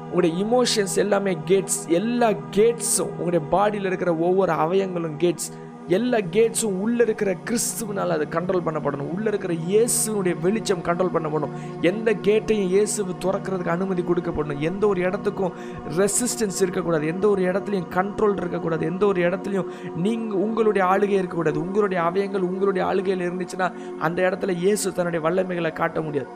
[0.04, 5.48] உங்களுடைய இமோஷன்ஸ் எல்லாமே கேட்ஸ் எல்லா கேட்ஸும் உங்களுடைய பாடியில் இருக்கிற ஒவ்வொரு அவயங்களும் கேட்ஸ்
[5.88, 9.10] எல்லா கேட்ஸும் உள்ளே இருக்கிற கிறிஸ்துவனால் அதை கண்ட்ரோல் பண்ணப்படணும்.
[9.14, 11.54] உள்ளே இருக்கிற இயேசுனுடைய வெளிச்சம் கண்ட்ரோல் பண்ணப்படணும்.
[11.80, 14.58] எந்த கேட்டையும் இயேசு திறக்கிறதுக்கு அனுமதி கொடுக்கப்படணும்.
[14.58, 15.52] எந்த ஒரு இடத்துக்கும்
[15.96, 17.06] ரெசிஸ்டன்ஸ் இருக்கக்கூடாது.
[17.06, 18.86] எந்த ஒரு இடத்துலையும் கண்ட்ரோல் இருக்கக்கூடாது.
[18.86, 21.60] எந்த ஒரு இடத்துலையும் நீங்கள் உங்களுடைய ஆளுகை இருக்கக்கூடாது.
[21.60, 26.28] உங்களுடைய அவயங்கள் உங்களுடைய ஆளுகையில் இருந்துச்சுன்னா அந்த இடத்துல இயேசு தன்னுடைய வல்லமைகளை காட்ட முடியாது.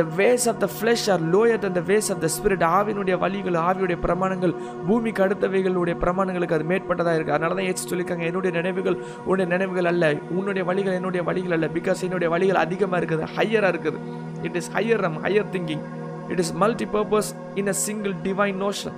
[0.00, 3.56] The ways of the flesh are lower than the ways of the spirit ஆவினுடைய வழிகள்
[3.68, 4.54] ஆவியுடைய பிரமாணங்கள்
[4.88, 10.12] பூமிக்கு அடுத்தவைகளுடைய பிரமாணங்களுக்கு அது மேற்பட்டதாக இருக்குது அதனால தான் ஏச்சு சொல்லியிருக்காங்க என்னுடைய நினைவுகள் உன்னுடைய நினைவுகள் அல்ல.
[10.38, 11.68] உன்னுடைய வழிகள் என்னுடைய வழிகள் அல்ல.
[11.78, 14.00] பிகாஸ் என்னுடைய வழிகள் அதிகமாக இருக்குது ஹையராக இருக்குது.
[14.46, 15.84] It is higher realm higher thinking
[16.32, 17.30] it is multi purpose
[17.62, 18.96] in a single divine notion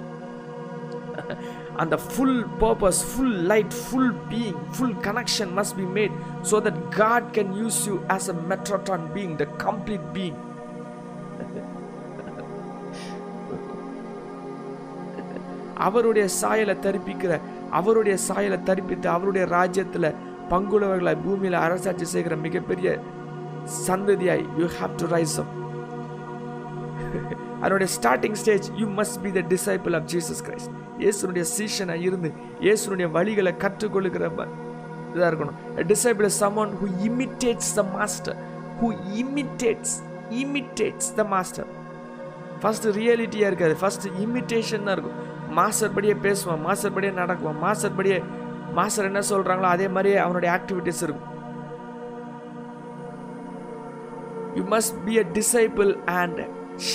[1.83, 6.15] அந்த full purpose full light full being full connection must be made
[6.51, 10.39] so that God can use you as a Metatron being the complete being
[15.87, 17.33] அவருடைய சாயலை தரிப்பிக்கிற
[17.79, 20.09] அவருடைய சாயலை தரிப்பித்து அவருடைய ராஜ்யத்தில்
[20.53, 22.91] பங்குள்ளவர்களாய் பூமியில் அரசாட்சி செய்கிற மிகப்பெரிய
[23.87, 25.53] சந்ததியாய் you have to rise up
[27.63, 30.71] அதனுடைய starting stage you must be the disciple of Jesus Christ
[31.03, 32.29] இயேசுனுடைய சீஷனாக இருந்து
[32.67, 34.25] இயேசுனுடைய வழிகளை கற்றுக்கொள்ளுகிற
[35.15, 35.59] இதாக இருக்கணும்
[35.93, 38.39] disciple someone who imitates the master
[38.81, 38.89] who
[39.23, 39.95] imitates
[40.43, 41.69] imitates the master
[42.63, 45.19] first ரியாலிட்டியாக இருக்காது ஃபஸ்ட்டு இமிட்டேஷன் தான் இருக்கும்.
[45.59, 48.19] மாஸ்டர் படியே பேசுவான் மாஸ்டர் படியே நடக்குவான் மாஸ்டர் படியே
[48.79, 51.29] மாஸ்டர் என்ன சொல்கிறாங்களோ அதே மாதிரியே அவனுடைய ஆக்டிவிட்டீஸ் இருக்கும்.
[54.57, 56.41] You must be a disciple and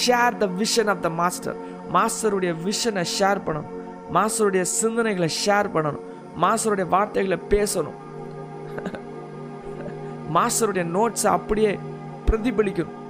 [0.01, 1.57] share the vision of the master
[1.95, 3.71] மாஸ்டருடைய விஷனை ஷேர் பண்ணணும்.
[4.17, 6.05] மாஸ்டருடைய சிந்தனைகளை ஷேர் பண்ணணும்.
[6.43, 7.99] மாஸ்டருடைய வார்த்தைகளை பேசணும்.
[10.37, 11.71] மாஸ்டருடைய நோட்ஸை அப்படியே
[12.29, 13.01] பிரதிபலிக்கணும்.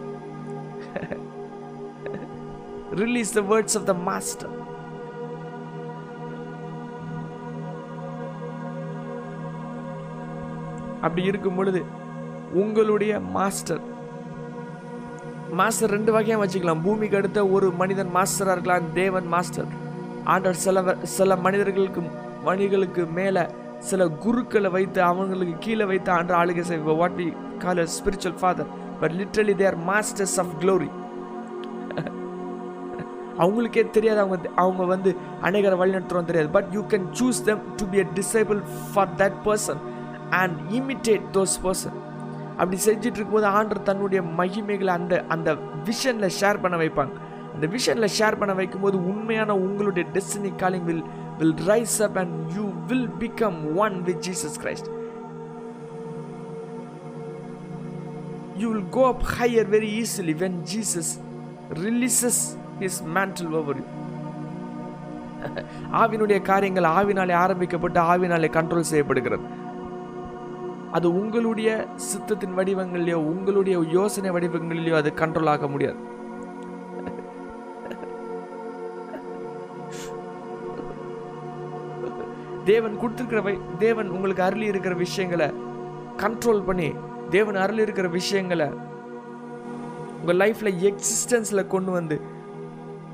[3.03, 4.54] Release the words of the master
[11.05, 11.81] அப்படி இருக்கும் பொழுது
[12.61, 13.81] உங்களுடைய மாஸ்டர்
[15.59, 16.81] மாஸ்டர் ரெண்டு வகையாக வச்சுக்கலாம்.
[16.85, 19.69] பூமிக்கு அடுத்த ஒரு மனிதன் மாஸ்டராக இருக்கலாம் தேவன் மாஸ்டர்.
[20.33, 22.01] ஆண்டவர் சில சில மனிதர்களுக்கு
[22.47, 23.43] மனிதர்களுக்கு மேலே
[23.89, 27.27] சில குருக்களை வைத்து அவங்களுக்கு கீழே வைத்து ஆண்டு ஆளுகை செய்வோம் what we
[27.63, 28.69] call spiritual father
[29.01, 30.89] but literally they are masters of glory
[33.43, 35.11] அவங்களுக்கே தெரியாது அவங்க அவங்க வந்து
[35.47, 36.49] அநேகரை வழிநடத்துறோம் தெரியாது.
[36.57, 38.59] But you can choose them to be a disciple
[38.93, 39.81] for that person
[40.41, 41.97] and imitate those person
[42.57, 45.49] அப்படி செஞ்சுட்டு இருக்கும்போது ஆண்டர் தன்னுடைய மகிமைகளை அந்த அந்த
[45.89, 47.15] விஷனில் ஷேர் பண்ண வைப்பாங்க.
[47.53, 51.05] அந்த விஷனில் ஷேர் பண்ண வைக்கும்போது உண்மையான உங்களுடைய destiny calling will
[51.39, 54.89] will rise up and you will become one with Jesus Christ
[58.57, 61.11] you will go up higher very easily when Jesus
[61.85, 62.43] releases
[62.79, 63.85] his mantle over you
[66.01, 69.45] ஆவினுடைய காரியங்கள் ஆவினாலே ஆரம்பிக்கப்பட்டு ஆவினாலே கண்ட்ரோல் செய்யப்படுகிறது.
[70.95, 71.69] அது உங்களுடைய
[72.07, 75.99] சித்தத்தின் வடிவங்களிலோ உங்களுடைய யோசனை வடிவங்களிலையோ அது கண்ட்ரோல் ஆக முடியாது.
[82.71, 85.47] தேவன் கொடுத்திருக்கிற வை தேவன் உங்களுக்கு அருளி இருக்கிற விஷயங்களை
[86.23, 86.89] கண்ட்ரோல் பண்ணி
[87.35, 88.67] தேவன் அருள் இருக்கிற விஷயங்களை
[90.19, 92.17] உங்கள் லைஃப்பில் எக்ஸிஸ்டன்ஸில் கொண்டு வந்து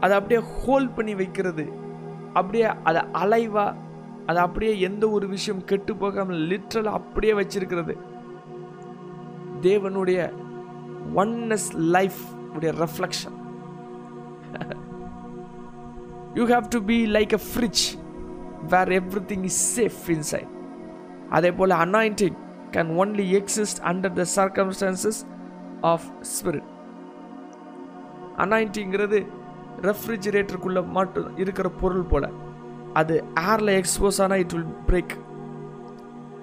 [0.03, 1.65] அதை அப்படியே ஹோல்ட் பண்ணி வைக்கிறது.
[2.39, 3.71] அப்படியே அதை அலைவாக
[4.27, 7.93] அது அப்படியே எந்த ஒரு விஷயம் கெட்டு போகாமல் லிட்ரல் அப்படியே வச்சிருக்கிறது.
[9.67, 10.19] தேவனுடைய
[11.21, 12.21] ஒன்னஸ் லைஃப்
[12.55, 13.37] உடைய reflection
[16.37, 17.83] you have to be like a fridge
[18.73, 18.91] where
[19.31, 20.51] everything is safe inside
[21.29, 22.37] அதே போல் anointing
[22.75, 25.21] can only exist under the circumstances
[25.91, 26.69] of spirit
[28.37, 29.19] அனாயிண்டிங்கிறது
[29.89, 32.29] ரெஃப்ரிஜிரேட்டருக்குள்ளே மட்டும் இருக்கிற பொருள் போல்.
[32.93, 33.15] அது
[33.51, 35.13] ஏரில் எக்ஸ்போஸ் ஆனால் it will break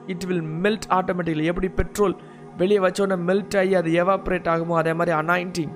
[0.06, 2.14] it will melt automatically எப்படி பெட்ரோல்
[2.56, 4.76] வெளியே வச்சோன்னே மெல்ட் ஆகி அது எவாப்ரேட் ஆகுமோ?
[4.78, 5.74] அதே மாதிரி anointing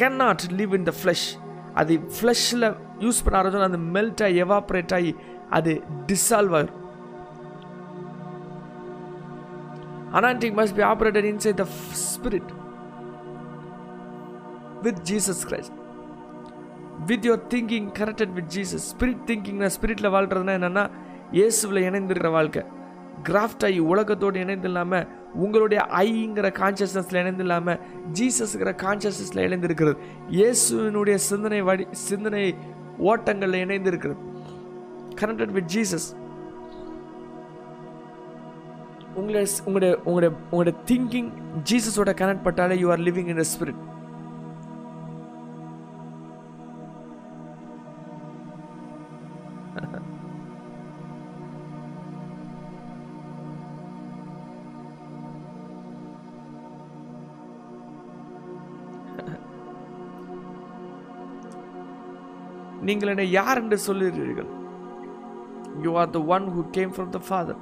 [0.00, 1.26] can not live in the flesh
[1.74, 2.66] அது ஃப்ளஷில்
[3.00, 5.12] யூஸ் பண்ண ஆரம்பிச்சோன்னா அது மெல்ட் ஆகி எவாப்ரேட் ஆகி
[5.50, 5.72] அது
[6.06, 6.82] டிசால்வ் ஆகும்
[10.18, 11.64] Anointing must be operated inside the
[12.04, 12.50] spirit
[14.82, 15.74] with Jesus Christ
[17.08, 20.84] with your thinking connected with Jesus spirit திங்கிங்னா ஸ்பிரிட்டில் வாழ்கிறதுனா என்னென்னா
[21.32, 22.62] இயேசுவில் இணைந்திருக்கிற வாழ்க்கை.
[23.28, 25.06] கிராஃப்ட் ஆகி உலகத்தோடு இணைந்து இல்லாமல்
[25.44, 27.80] உங்களுடைய ஐங்கிற கான்சியஸ்னஸில் இணைந்து இல்லாமல்
[28.18, 29.96] ஜீசஸ்ங்கிற கான்சியஸ்னஸில் இணைந்திருக்கிறது.
[30.30, 32.54] இயேசுவினுடைய சிந்தனை வடி சிந்தனை
[32.98, 34.20] ஓட்டங்களில் இணைந்திருக்கிறது.
[35.20, 36.08] கனெக்டட் வித் ஜீசஸ்
[39.18, 41.30] உங்களுடைய உங்களுடைய உங்களுடைய உங்களுடைய திங்கிங்
[41.70, 43.82] ஜீசஸோட connect பட்டாலே you are living in the spirit
[62.86, 64.50] நீங்கள் என்னை யார் என்று சொல்லுகிறீர்கள்?
[65.84, 67.60] You are the one who came from the father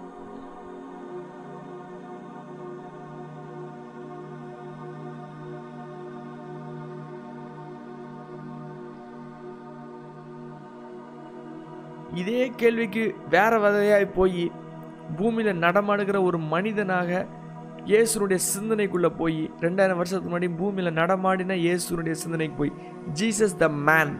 [12.17, 14.45] இதே கேள்விக்கு வேற வகையாய் போய்
[15.17, 17.11] பூமியில் நடமாடுகிற ஒரு மனிதனாக
[17.87, 22.73] இயேசுனுடைய சிந்தனைக்குள்ளே போய் ரெண்டாயிரம் வருஷத்துக்கு முன்னாடி பூமியில் நடமாடின இயேசுனுடைய சிந்தனைக்கு போய்
[23.13, 24.15] ஜீசஸ் த மேன்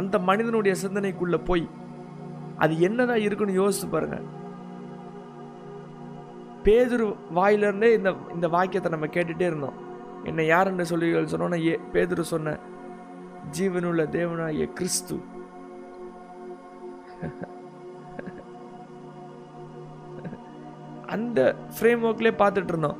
[0.00, 1.64] அந்த மனிதனுடைய சிந்தனைக்குள்ளே போய்
[2.64, 4.18] அது என்னதான் இருக்குன்னு யோசிச்சு பாருங்க.
[6.64, 7.06] பேதுரு
[7.36, 9.78] வாயிலிருந்தே இந்த இந்த வாக்கியத்தை நம்ம கேட்டுகிட்டே இருந்தோம்.
[10.28, 12.56] என்னை யாருன்னு சொல்லி சொன்னோன்னா ஏ பேதுரு சொன்ன
[13.56, 15.16] ஜீவனுள்ள தேவனாகிய கிறிஸ்து.
[21.14, 21.40] அந்த
[21.74, 22.98] ஃப்ரேம் ஒர்க்லேயே பார்த்துட்டு இருந்தோம்.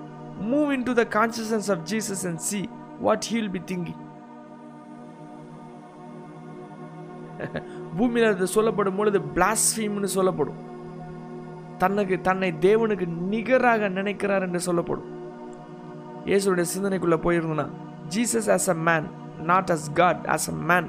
[0.51, 2.61] Move into the consciousness of Jesus and see
[3.07, 4.01] what he'll be thinking
[7.96, 10.59] பூமியில் அது சொல்லப்படும் பொழுது பிளாஸ்ஃபீம்னு சொல்லப்படும்.
[11.79, 15.09] தன்னுக்கு தன்னை தேவனுக்கு நிகராக நினைக்கிறார் என்று சொல்லப்படும்.
[16.27, 17.66] இயேசுடைய சிந்தனைக்குள்ளே போயிருந்தோம்னா
[18.09, 19.07] Jesus as a man
[19.42, 20.88] not as God as a man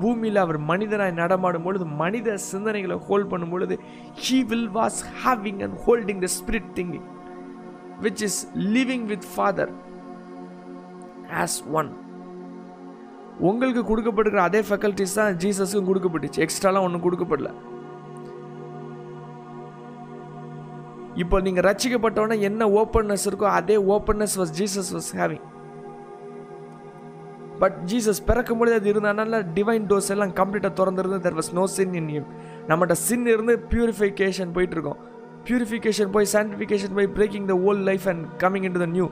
[0.00, 3.74] பூமியில் அவர் மனிதனாய் நடமாடும் பொழுது மனித சிந்தனைகளை ஹோல்ட் பண்ணும் பொழுது
[4.22, 7.08] he will was having and holding the spirit thinking
[8.02, 8.40] which is
[8.76, 9.72] living with father
[11.42, 11.90] as one
[13.40, 16.42] உங்களுக்கு கொடுக்கப்படுகிற அதே ஃபெக்கல்டிஸ் தான் ஜீசஸுக்கும் கொடுக்கப்பட்டுச்சு.
[16.46, 17.50] எக்ஸ்ட்ராலாம் ஒன்றும் கொடுக்கப்படல.
[21.22, 25.42] இப்போ நீங்கள் ரச்சிக்கப்பட்டவொடனே என்ன ஓப்பன்னஸ் இருக்கோ அதே openness was Jesus was having
[27.62, 31.94] but Jesus பிறக்கும் பொழுது அது இருந்தனால டிவைன் டோஸ் எல்லாம் கம்ப்ளீட்டாக திறந்துருந்து there was no sin
[32.00, 32.22] in you
[32.70, 35.00] நம்மகிட்ட சின் இருந்து பியூரிஃபிகேஷன் போயிட்டு இருக்கோம்.
[35.46, 39.06] பியூரிஃபிகேஷன் போய் சான்டிஃபிகேஷன் போய் breaking the old life and coming into the new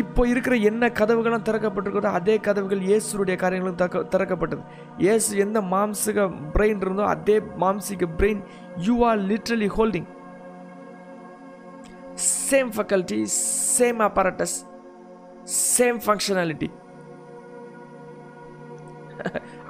[0.00, 4.62] இப்போ இருக்கிற என்ன கதவுகளும் திறக்கப்பட்டிருக்கிறதோ அதே கதவுகள் இயேசுடைய காரியங்களும் தக்க திறக்கப்பட்டது.
[5.04, 8.40] இயேசு எந்த மாம்சிக பிரெயின் இருந்தோ அதே மாம்சிக brain
[8.86, 10.08] you are literally holding
[12.48, 13.20] same faculty
[13.76, 14.52] same apparatus
[15.74, 16.68] same functionality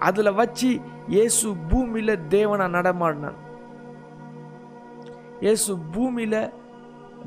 [0.08, 0.68] அதில் வச்சு
[1.14, 3.38] இயேசு பூமியில் தேவனாக நடமாடினான்.
[5.44, 6.38] இயேசு பூமியில்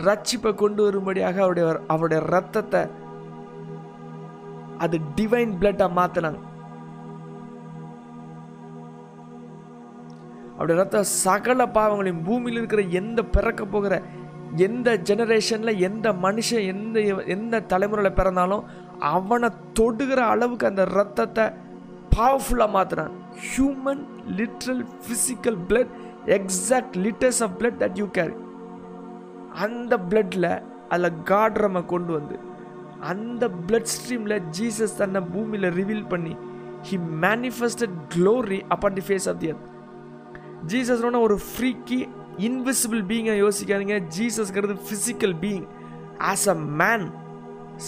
[0.05, 2.81] ரட்சிப்பை கொண்டு வரும்படியாக அவருடைய அவருடைய ரத்தத்தை
[4.77, 6.41] அது டிவைன் பிளட்டாக மாற்றினாங்க
[10.51, 13.95] அவருடைய ரத்தம் சகல பாவங்களையும் பூமியில் இருக்கிற எந்த பிறக்க போகிற
[14.65, 18.63] எந்த ஜெனரேஷனில் எந்த மனுஷன் எந்த எந்த தலைமுறையில் பிறந்தாலும்
[19.11, 21.45] அவனை தொடுகிற அளவுக்கு அந்த ரத்தத்தை
[22.15, 23.13] பவர்ஃபுல்லாக மாற்றுறான்
[23.45, 24.03] human
[24.37, 25.93] literal physical blood
[26.37, 28.35] exact litres of blood that you carry
[29.65, 30.51] அந்த பிளட்டில்
[30.89, 32.35] அதில் காட் நம்ம கொண்டு வந்து
[33.11, 36.33] அந்த பிளட் ஸ்ட்ரீமில் ஜீசஸ் தன்னை பூமியில் ரிவீல் பண்ணி
[36.89, 39.65] he manifested glory upon the face of the earth
[40.73, 41.99] ஜீசஸ்னோட ஒரு ஃப்ரீக்கி
[42.47, 43.97] இன்விசிபிள் பீங்கை யோசிக்காதீங்க.
[44.17, 45.67] ஜீசஸ்ங்கிறது physical being
[46.31, 47.05] as a man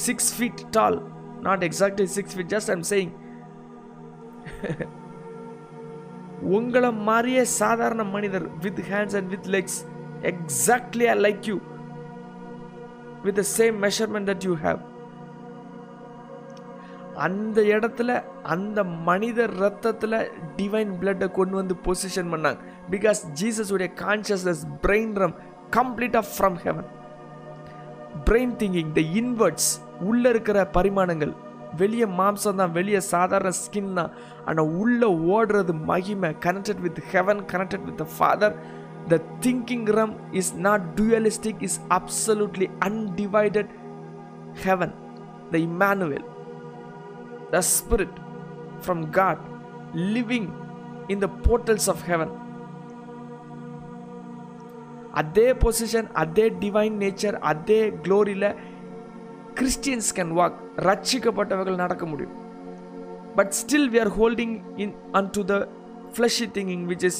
[0.05, 0.97] six feet tall
[1.41, 3.13] not exactly six feet just I'm saying
[6.57, 9.79] உங்களை மாதிரியே சாதாரண மனிதர் with hands and with legs
[10.23, 11.59] exactly I like you
[13.23, 14.79] with the same measurement that you have
[17.17, 22.57] அந்த இடத்துல அந்த மனித ரத்தத்தில் divine பிளட்டை கொண்டு வந்து பொசிஷன் பண்ணாங்க.
[22.91, 25.35] பிகாஸ் ஜீசஸ் உடைய கான்சியஸ்னஸ் பிரெயின் ரம்
[25.69, 26.87] கம்ப்ளீட்டாக from heaven
[28.25, 31.33] brain thinking the inwards உள்ளே இருக்கிற பரிமாணங்கள்
[31.77, 34.11] வெளியே மாம்சம் தான் வெளியே சாதாரண ஸ்கின் தான்
[34.45, 38.55] ஆனால் உள்ளே ஓடுறது மகிமை connected with heaven connected with the father
[39.11, 43.71] the thinking realm is not dualistic is absolutely undivided
[44.65, 44.93] heaven
[45.53, 46.27] the Immanuel
[47.53, 48.15] the spirit
[48.85, 49.37] from God
[50.15, 50.43] living
[51.11, 52.29] in the portals of heaven.
[55.21, 58.49] அதே பொசிஷன் அதே divine nature அதே க்ளோரியில்
[59.59, 62.35] Christians can walk ரட்சிக்கப்பட்டவர்கள் நடக்க முடியும்.
[63.37, 65.55] But still we are holding in on to the
[66.15, 67.19] fleshy thinking which is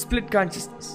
[0.00, 0.90] split consciousness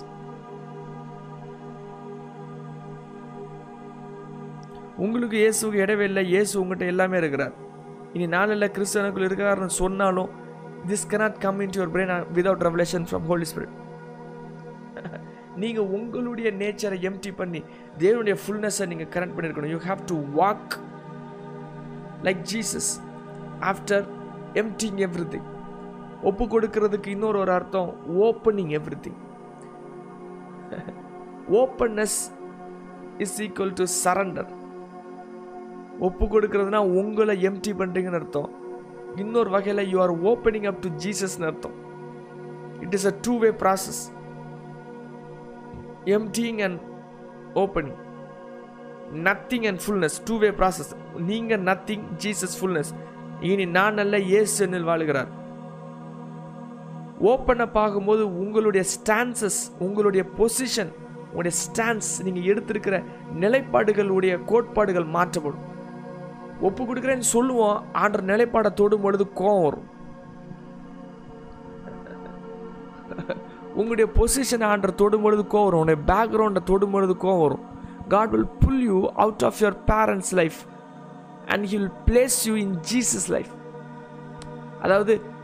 [4.97, 7.55] உங்களுக்கு இயேசுக்கு இடவே இல்லை இயேசு உங்கள்கிட்ட எல்லாமே இருக்கிறார்.
[8.13, 10.29] இனி நாளில் கிறிஸ்தவனுக்குள் இருக்கிறாருன்னு சொன்னாலும்
[10.87, 13.75] this cannot come in your brain without revelation from holy spirit
[15.55, 17.61] நீங்கள் உங்களுடைய நேச்சரை எம்டி பண்ணி
[17.97, 20.73] தேவனுடைய ஃபுல்னஸை நீங்கள் கனெக்ட் பண்ணியிருக்கணும் you have to walk
[22.23, 22.89] like Jesus
[23.61, 24.05] after
[24.55, 24.99] emptying
[25.29, 25.47] everything
[26.29, 27.89] ஒப்பு கொடுக்கறதுக்கு இன்னொரு ஒரு அர்த்தம்
[28.27, 28.71] opening
[29.05, 29.19] everything
[31.61, 32.19] openness
[33.25, 34.49] is equal to surrender
[36.07, 38.49] ஒப்பு கொடுக்கறதுனா உங்களை எம்டி பண்ணுறீங்கன்னு அர்த்தம்.
[39.23, 41.77] இன்னொரு வகையில் you are opening up to ஜீசஸ்னு அர்த்தம்.
[42.83, 44.01] It is a two way process
[46.17, 46.79] emptying and
[47.63, 47.97] opening
[49.27, 50.91] nothing and fullness two way process
[51.31, 52.91] நீங்கள் நத்திங் ஜீசஸ் ஃபுல்னஸ்
[53.49, 55.31] இனி நான் நல்ல இயேசு என்னில் வாழுகிறார்.
[57.19, 60.91] ஓப்பன் அப் ஆகும்போது உங்களுடைய ஸ்டான்சஸ் உங்களுடைய பொசிஷன்
[61.29, 63.03] உங்களுடைய ஸ்டான்ஸ் நீங்கள் எடுத்திருக்கிற
[63.39, 65.63] நிலைப்பாடுகளுடைய கோட்பாடுகள் மாற்றப்படும்.
[66.61, 69.87] ஒப்பு கொடுக்குறேன்னு சொல்லுவோம் ஆண்டர் நிலைப்பாடை தொடும் பொழுது கோவம் வரும்.
[73.75, 75.81] உங்களுடைய பொசிஷனை ஆண்டர் தொடும்பொழுது கோவம் வரும்.
[75.81, 77.65] உங்களுடைய பேக்ரவுண்டை தொடும்பொழுது கோவம் வரும்.
[78.07, 80.55] God will pull you out of your parents life
[81.47, 83.51] and he will place you in Jesus life
[84.81, 85.35] அதாவது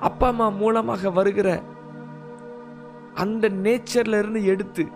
[0.00, 1.62] அப்பா அம்மா மூலமாக வருகிற
[3.14, 4.88] அந்த நேச்சரில் இருந்து எடுத்து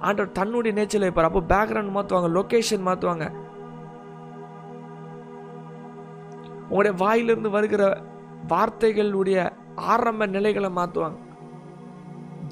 [0.00, 1.28] ஆண்டவர் தன்னுடைய நேச்சரில் வைப்பார்.
[1.30, 3.32] அப்போ பேக்ரவுண்ட் மாற்றுவாங்க லொக்கேஷன் மாற்றுவாங்க
[6.62, 8.02] உங்களுடைய வாயிலிருந்து வருகிற
[8.48, 11.18] வார்த்தைகளுடைய ஆரம்ப நிலைகளை மாற்றுவாங்க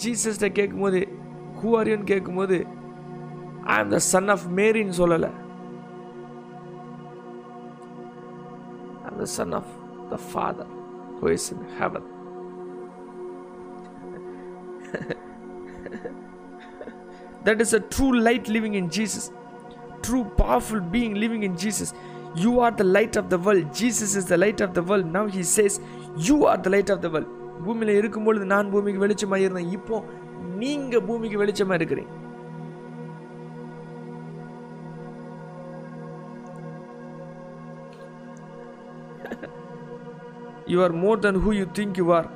[0.04, 1.08] ஜீசஸ்ட கேட்கும்போது
[1.58, 2.66] ஹூ ஆர் கேட்கும்போது
[3.64, 5.30] ஐ ஆம் த சன் ஆஃப் மேரின்னு சொல்லலை.
[9.04, 9.72] I the son of
[10.10, 10.77] the father
[11.20, 12.02] who is in heaven.
[17.44, 19.30] that is a true light living in Jesus,
[20.02, 21.92] true powerful being living in Jesus.
[22.34, 23.74] You are the light of the world.
[23.74, 25.06] Jesus is the light of the world.
[25.06, 25.80] Now he says,
[26.16, 27.28] You are the light of the world.
[27.66, 29.96] பூமியில் இருக்கும்பொழுது நான் பூமிக்கு வெளிச்சமாக இருந்தேன் இப்போ
[30.62, 32.12] நீங்கள் பூமிக்கு வெளிச்சமாக இருக்கிறீங்க
[40.72, 42.28] you are more than who you think you are.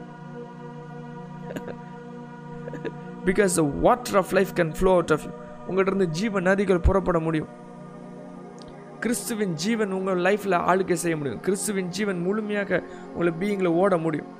[3.26, 5.32] Because the water of life can flow out of you
[5.68, 7.50] உங்கள்கிட்ட இருந்து ஜீவ நதிகள் புறப்பட முடியும்.
[9.00, 11.40] கிறிஸ்துவின் ஜீவன் உங்கள் லைஃப்பில் ஆளுகை செய்ய முடியும்.
[11.40, 12.82] கிறிஸ்துவின் ஜீவன் முழுமையாக
[13.14, 14.30] உங்களை பீயிங்கில் ஓட முடியும்.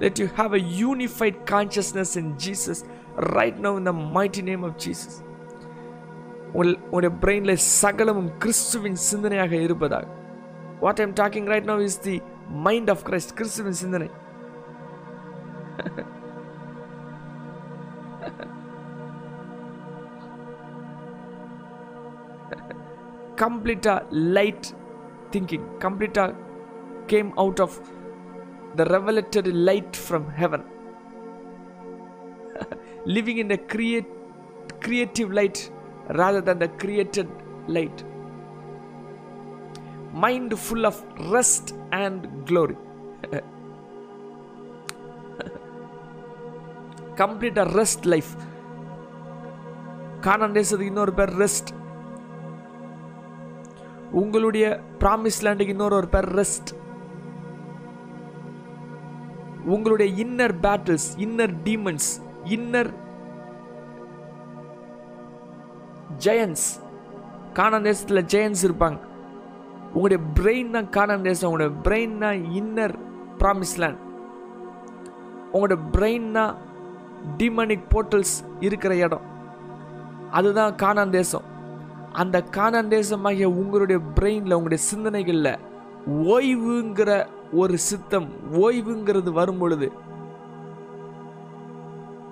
[0.00, 2.84] Let you have a unified consciousness in Jesus
[3.36, 5.14] right now in the mighty name of Jesus.
[6.52, 10.06] உங்கள் உங்களுடைய பிரெயினில் சகலமும் கிறிஸ்துவின் சிந்தனையாக இருப்பதாக
[10.80, 12.14] what I'm talking right now is the
[12.66, 14.08] mind of Christ கிறிஸ்துவின் சிந்தனை
[23.42, 23.94] கம்ப்ளீட்டா
[24.36, 24.68] லைட்
[25.30, 26.24] திங்கிங் கம்ப்ளீட்டா
[27.12, 27.76] came out of
[28.80, 30.62] the revelatory light from heaven
[33.16, 34.08] living in a create,
[34.84, 35.58] creative light
[36.20, 37.28] rather than the created
[37.76, 37.98] light
[40.24, 40.96] mind full of
[41.36, 41.66] rest
[42.02, 42.20] and
[42.50, 42.76] glory
[47.22, 48.32] complete a rest life
[50.26, 51.70] Canaan தேசத்துக்கு இன்னொரு பேர் rest
[54.20, 54.66] உங்களுடைய
[55.02, 56.70] promise லேண்டுக்கு இன்னொரு ஒரு பேர் rest
[59.74, 62.08] உங்களுடைய inner battles inner demons
[62.56, 62.90] inner
[66.24, 66.66] giants
[67.58, 68.98] Canaan தேசத்தில் ஜெயன்ஸ் இருப்பாங்க.
[69.94, 72.94] உங்களுடைய பிரெயின் தான் காணான் தேசம் உங்களுடைய பிரெயின் தான் இன்னர்
[73.38, 74.02] ப்ராமிஸ் லேண்ட்
[75.52, 76.54] உங்களுடைய பிரெயின் தான்
[77.38, 79.24] டிமனிக் போர்ட்டல்ஸ் இருக்கிற இடம்.
[80.30, 81.46] அதுதான் காணான் தேசம்
[82.12, 85.54] அந்த காணான் தேசமாகிய உங்களுடைய பிரெயினில் உங்களுடைய சிந்தனைகளில்
[86.34, 87.10] ஓய்வுங்கிற
[87.52, 89.88] ஒரு சித்தம் ஓய்வுங்கிறது வரும் பொழுது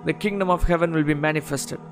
[0.05, 1.85] the kingdom of heaven will be manifested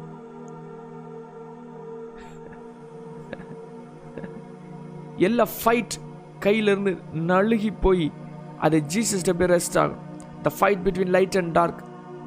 [5.18, 5.96] எல்லா ஃபைட்
[6.40, 8.12] கையிலிருந்து நழுகி போய்
[8.60, 10.02] அது ஜீசஸ் போய் ரெஸ்ட் ஆகும்.
[10.44, 11.80] The fight between light and dark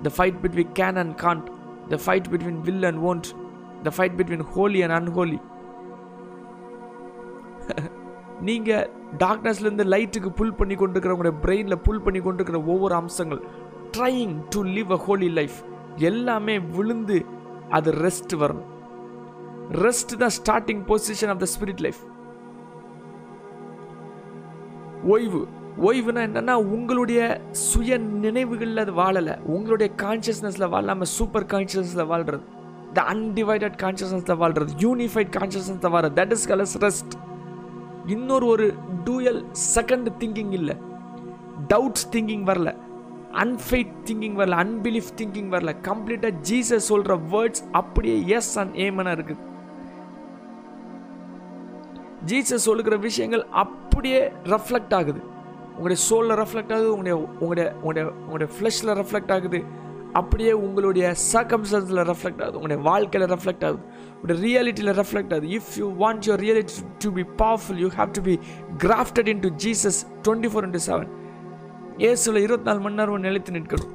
[0.03, 1.47] the fight between can and can't
[1.89, 3.29] the fight between will and won't
[3.83, 5.39] the fight between holy and unholy
[8.41, 13.41] நீங்கள் டார்க்னஸ்லேருந்து லைட்டுக்கு புல் பண்ணி கொண்டுருக்கிறவங்களுடைய பிரெயினில் புல் பண்ணி கொண்டிருக்கிற ஒவ்வொரு அம்சங்கள்
[13.97, 15.57] trying to live a holy life
[15.97, 17.25] எல்லாமே விழுந்து
[17.71, 18.69] அது ரெஸ்ட் வரணும்.
[19.73, 22.01] ரெஸ்ட் தான் starting position of the spirit life
[25.05, 25.47] ஓய்வு.
[25.81, 29.35] ஓய்வுனா என்னன்னா உங்களுடைய சுய நினைவுகளில் அது வாழலை.
[29.45, 32.43] உங்களுடைய கான்சியஸ்னஸில் வாழாமல் சூப்பர் கான்சியஸ்னஸில் வாழ்றது.
[32.93, 34.69] த அன்டிவைடட் கான்சியஸ்னஸில் வாழ்றது.
[34.79, 36.17] யூனிஃபைட் கான்சியஸ்னஸில் வாழ்றது.
[36.21, 37.15] தட் இஸ் கலஸ் ரெஸ்ட்
[38.09, 38.67] இன்னொரு ஒரு
[39.05, 40.77] டூயல் செகண்ட் திங்கிங் இல்லை.
[41.69, 42.71] டவுட்ஸ் திங்கிங் வரல.
[43.33, 44.57] அன்ஃபைட் திங்கிங் வரல.
[44.65, 45.73] அன்பிலீஃப் திங்கிங் வரல.
[45.83, 49.47] கம்ப்ளீட்டாக ஜீசஸ் சொல்கிற வேர்ட்ஸ் அப்படியே எஸ் அண்ட் ஏமனாக இருக்குது
[52.27, 55.21] ஜீசஸ் சொல்லுகிற விஷயங்கள் அப்படியே ரெஃப்ளெக்ட் ஆகுது.
[55.77, 56.89] உங்களுடைய சோலில் ரெஃப்ளெக்ட் ஆகுது.
[56.95, 59.61] உங்களுடைய உங்களுடைய உங்களுடைய உங்களுடைய ஃப்ளஷில் ரெஃப்ளெக்ட் ஆகுது.
[60.13, 63.83] அப்படியே உங்களுடைய சர்க்கம்ஸ்டன்ஸில் ரெஃப்ளெக்ட் ஆகுது உங்களுடைய வாழ்க்கையில் ரெஃப்ளெக்ட் ஆகுது
[64.15, 65.49] உங்களுடைய ரியாலிட்டியில் ரெஃப்ளெக்ட் ஆகுது.
[65.49, 68.39] If you want your reality to be powerful you have to be
[68.79, 71.09] grafted into Jesus twenty four into seven
[71.99, 73.95] ஏசுல இருபத்தி நாலு மணி நேரம் நிலைத்து நிற்கணும்.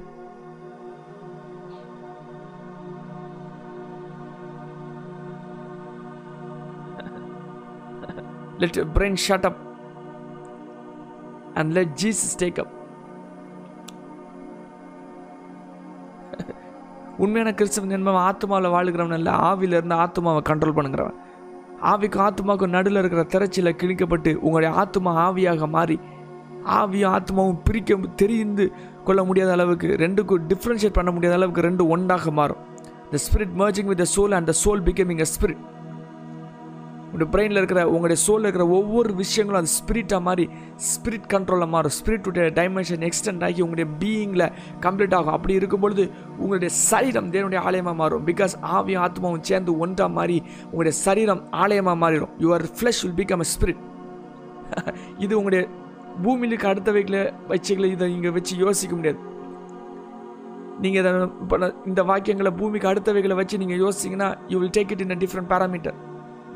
[8.59, 9.57] Let your brain shut up
[11.55, 12.83] and let Jesus take up.
[17.18, 21.20] உண்மையான கிறிஸ்தவன் என்பவன் ஆத்மாவில் வாழுகிறவன் இல்லை ஆவியிலிருந்து ஆத்மாவை கண்ட்ரோல் பண்ணுங்கிறவன்
[21.82, 25.99] ஆவிக்கும் ஆத்மாவுக்கும் நடுவில் இருக்கிற திரைச்சியில் கிழிக்கப்பட்டு உங்களுடைய ஆத்மா ஆவியாக மாறி
[26.66, 28.72] ஆவியும் ஆத்மாவும் பிரிக்க தெரிந்து
[29.03, 32.57] கொள்ள முடியாத அளவுக்கு ரெண்டுக்கும் டிஃப்ரென்ஷியேட் பண்ண முடியாத அளவுக்கு ரெண்டு ஒன்றாக மாறும்.
[33.11, 35.57] The spirit merging with the soul and the soul becoming a spirit
[37.14, 40.45] உங்களுடைய பிரெயினில் இருக்கிற உங்களுடைய சோலில் இருக்கிற ஒவ்வொரு விஷயங்களும் அது ஸ்பிரிட்டாக மாறி
[40.91, 41.93] ஸ்பிரிட் கண்ட்ரோலில் மாறும்.
[41.97, 44.45] ஸ்பிரிட்டுடைய டைமென்ஷன் எக்ஸ்டெண்ட் ஆகி உங்களுடைய பீயிங்கில்
[44.86, 45.34] கம்ப்ளீட் ஆகும்.
[45.38, 46.03] அப்படி இருக்கும் பொழுது
[46.41, 48.24] உங்களுடைய சரீரம் தேவனுடைய ஆலயமாக மாறும்.
[48.30, 50.38] பிகாஸ் ஆவியும் ஆத்மாவும் சேர்ந்து ஒன்றாக மாறி
[50.70, 52.32] உங்களுடைய சரீரம் ஆலயமாக மாறிடும்.
[52.45, 53.84] Your flesh will become a spirit
[55.26, 55.64] இது உங்களுடைய
[56.24, 57.20] பூமியிலுக்கு வைக்கல
[57.51, 59.20] வச்சுக்கல இதை இங்கே வச்சு யோசிக்க முடியாது.
[60.86, 61.11] நீங்கள் இதை
[61.43, 65.51] இப்போ இந்த வாக்கியங்களை பூமிக்கு அடுத்தவைகளை வச்சு நீங்கள் யோசிச்சிங்கன்னா you will take it in a different
[65.53, 65.97] parameter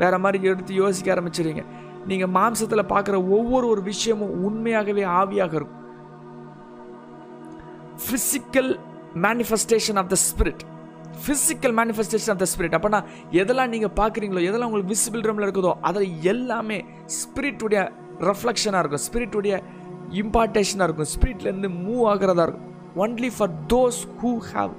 [0.02, 1.64] வேறு மாதிரி எடுத்து யோசிக்க ஆரம்பிச்சிடுங்க
[2.10, 5.84] நீங்கள் மாம்சத்தில் பார்க்குற ஒவ்வொரு ஒரு விஷயமும் உண்மையாகவே ஆவியாக இருக்கும்.
[8.06, 8.72] Physical
[9.26, 10.64] manifestation of the spirit
[11.24, 13.02] physical manifestation of the spirit அப்படின்னா
[13.42, 16.78] எதெல்லாம் நீங்கள் பார்க்குறீங்களோ எதெல்லாம் உங்களுக்கு விசிபிள் ரூமில் இருக்குதோ அதில் எல்லாமே
[17.20, 17.82] ஸ்பிரிட்டுடைய
[18.30, 19.06] ரெஃப்ளெக்ஷனாக இருக்கும்.
[19.08, 19.56] ஸ்பிரிட்டுடைய
[20.22, 21.10] இம்பார்ட்டேஷனாக இருக்கும்.
[21.16, 22.68] ஸ்பிரிட்லேருந்து மூவ் ஆகிறதா இருக்கும்.
[23.04, 24.72] Only for those who have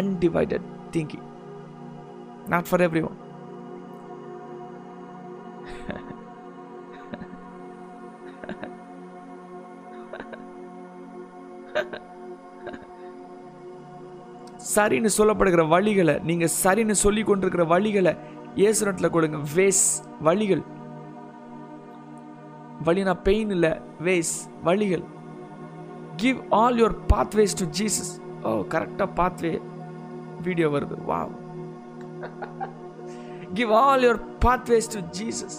[0.00, 1.26] undivided thinking
[2.54, 3.16] not for everyone
[14.74, 18.12] சரின்னு சொல்லப்படுகிற வழிகளை நீங்கள் சரின்னு சொல்லி கொண்டிருக்கிற வழிகளை
[18.68, 19.38] ஏசுனத்தில் கொடுங்க.
[19.56, 19.84] வேஸ்
[20.28, 20.62] வழிகள்.
[22.86, 23.72] வழினா பெயின் இல்லை
[24.06, 24.34] வேஸ்
[24.68, 25.04] வழிகள்.
[26.22, 28.12] Give all your pathways to Jesus
[28.48, 29.52] ஓ கரெக்டாக பாத்வே
[30.46, 30.96] வீடியோ வருது.
[31.10, 31.20] வா
[33.58, 35.58] give all your pathways to Jesus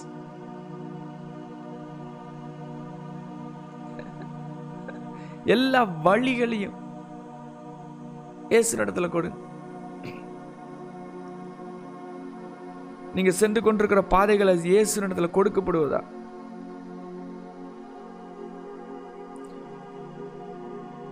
[5.56, 6.76] எல்லா வழிகளையும்
[8.50, 9.32] ஏசு இடத்துல கொடு.
[13.14, 14.02] நீங்க சென்று கொண்டிருக்கிற
[14.50, 16.02] அது இயேசு இடத்துல கொடுக்கப்படுவதா?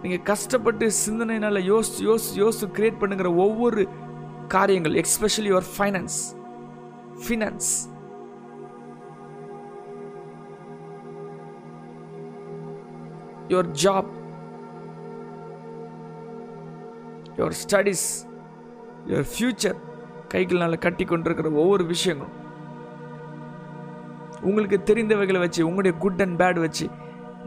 [0.02, 3.88] நீங்க கஷ்டப்பட்டு சிந்தனைனால யோசிச்சு யோசிச்சு யோசிச்சு கிரியேட் பண்ணுங்கிற ஒவ்வொரு
[4.48, 6.18] காரியங்கள் especially your finance
[7.28, 7.72] finance
[13.48, 14.12] your job
[17.38, 18.08] your studies
[19.08, 19.78] your future
[20.28, 22.44] கைகளால் கட்டி கொண்டிருக்கிற ஒவ்வொரு விஷயங்களும்
[24.42, 26.90] உங்களுக்கு தெரிந்தவைகளை வச்சு உங்களுடைய குட் அண்ட் பேட் வச்சு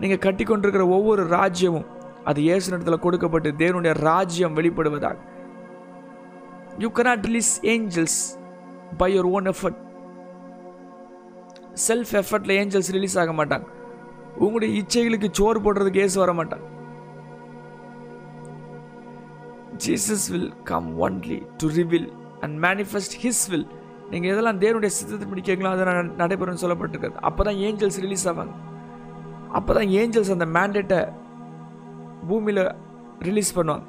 [0.01, 1.89] நீங்கள் கட்டி கொண்டிருக்கிற ஒவ்வொரு ராஜ்யமும்
[2.25, 5.17] அது இயேசு இடத்துல கொடுக்கப்பட்டு தேவனுடைய ராஜ்யம் வெளிப்படுவதாக.
[6.79, 8.19] You cannot release angels
[8.97, 9.79] by your own effort
[11.89, 13.67] self எஃபர்ட்டில் angels release ஆக மாட்டாங்க.
[14.37, 16.67] உங்களுடைய இச்சைகளுக்கு சோறு போடுறதுக்கு ஏசு வர மாட்டாங்க
[19.85, 22.09] Jesus will come only to reveal
[22.45, 23.69] and manifest his will
[24.13, 25.75] நீங்கள் எதெல்லாம் தேவனுடைய சித்தத்தின்படி கேட்கலாம்.
[25.77, 27.17] அதெல்லாம் நடைபெறும்னு சொல்லப்பட்டிருக்காது.
[27.29, 28.55] அப்போ தான் ஏஞ்சல்ஸ் ரிலீஸ் ஆவாங்க.
[29.59, 31.01] அப்போ தான் ஏஞ்சல்ஸ் அந்த மேண்டேட்டை
[32.31, 32.65] பூமியில்
[33.29, 33.87] ரிலீஸ் பண்ணுவாங்க.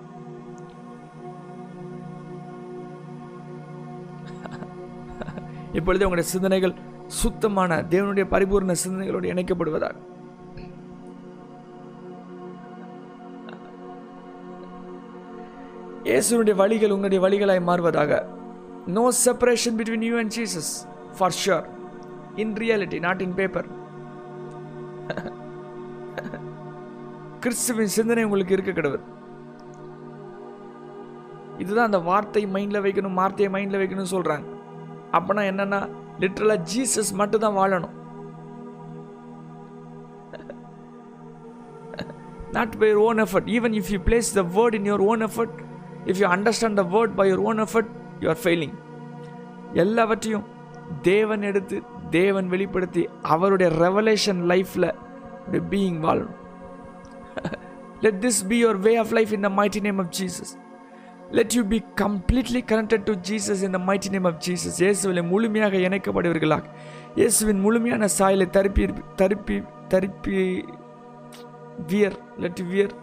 [5.80, 6.78] இப்பொழுது உங்களுடைய சிந்தனைகள்
[7.22, 9.96] சுத்தமான தேவனுடைய பரிபூர்ண சிந்தனைகளோடு இணைக்கப்படுவதாக.
[16.10, 18.12] இயேசுனுடைய வழிகள் உங்களுடைய வழிகளாய் மாறுவதாக.
[18.96, 20.72] No separation between you and Jesus
[21.18, 21.66] for sure
[22.36, 23.68] in reality not in paper
[27.44, 29.06] கிறிஸ்துவின் சிந்தனை உங்களுக்கு இருக்க கிடவுது
[31.58, 34.46] இதுதான் அந்த வார்த்தை மைண்டில் வைக்கணும் வார்த்தையை மைண்டில் வைக்கணும்னு சொல்கிறாங்க
[35.18, 35.80] அப்போனா என்னன்னா
[36.20, 37.96] லிட்ரலாக ஜீசஸ் மட்டும் தான் வாழணும்.
[42.52, 45.50] Not by own own even if you place the word in in own own
[46.12, 47.92] if you understand the word by your own effort
[48.24, 48.76] you are failing
[49.84, 50.46] எல்லாவற்றையும்
[51.12, 51.78] தேவன் எடுத்து
[52.20, 53.04] தேவன் வெளிப்படுத்தி
[53.34, 54.92] அவருடைய ரெவலேஷன் லைஃப்பில்
[55.74, 56.38] பீயிங் வாழணும்.
[58.06, 60.52] Let this be your way of life in the mighty name of Jesus
[61.38, 65.76] let you be completely connected to Jesus in the mighty name of Jesus இயேசுவில் முழுமையாக
[65.88, 66.66] இணைக்கப்படுவீர்களாக.
[67.20, 68.86] இயேசுவின் முழுமையான சாயலை தருப்பி
[69.22, 69.58] தருப்பி
[69.94, 70.38] தருப்பி
[71.92, 72.96] வியர் லெட் வியர்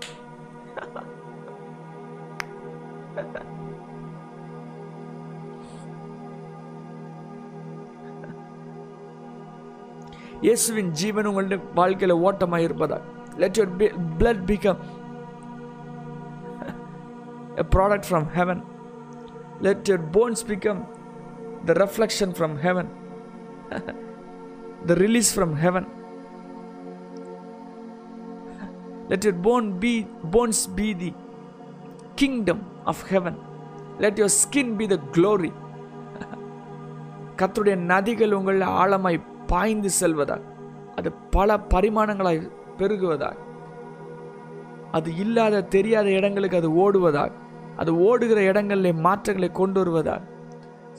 [10.43, 12.99] இயேசுவின் ஜீவன் உங்களுடைய வாழ்க்கையில் ஓட்டமாக இருப்பதா
[13.39, 13.75] let your
[14.19, 14.81] blood become
[17.57, 18.63] a product from heaven
[19.61, 20.81] let your bones become
[21.67, 22.91] the reflection from heaven
[24.89, 25.89] the release from heaven
[29.11, 29.95] let your bone be
[30.31, 31.11] bones be the
[32.15, 32.63] kingdom
[32.93, 33.39] of heaven
[33.99, 35.51] let your skin be the glory
[37.41, 40.43] கத்துடைய நதிகள் உங்கள் ஆழமாய் பாய்ந்து செல்வதாக
[40.97, 42.41] அது பல பரிமாணங்களாய்
[42.79, 43.43] பெருகுவதாக
[44.93, 47.33] அது இல்லாத தெரியாத இடங்களுக்கு அது ஓடுவதாக
[47.77, 50.25] அது ஓடுகிற இடங்களில் மாற்றங்களை கொண்டு வருவதால்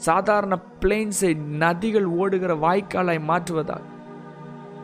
[0.06, 1.32] சாதாரண பிளெயின்ஸை
[1.64, 3.84] நதிகள் ஓடுகிற வாய்க்காலாய் மாற்றுவதாக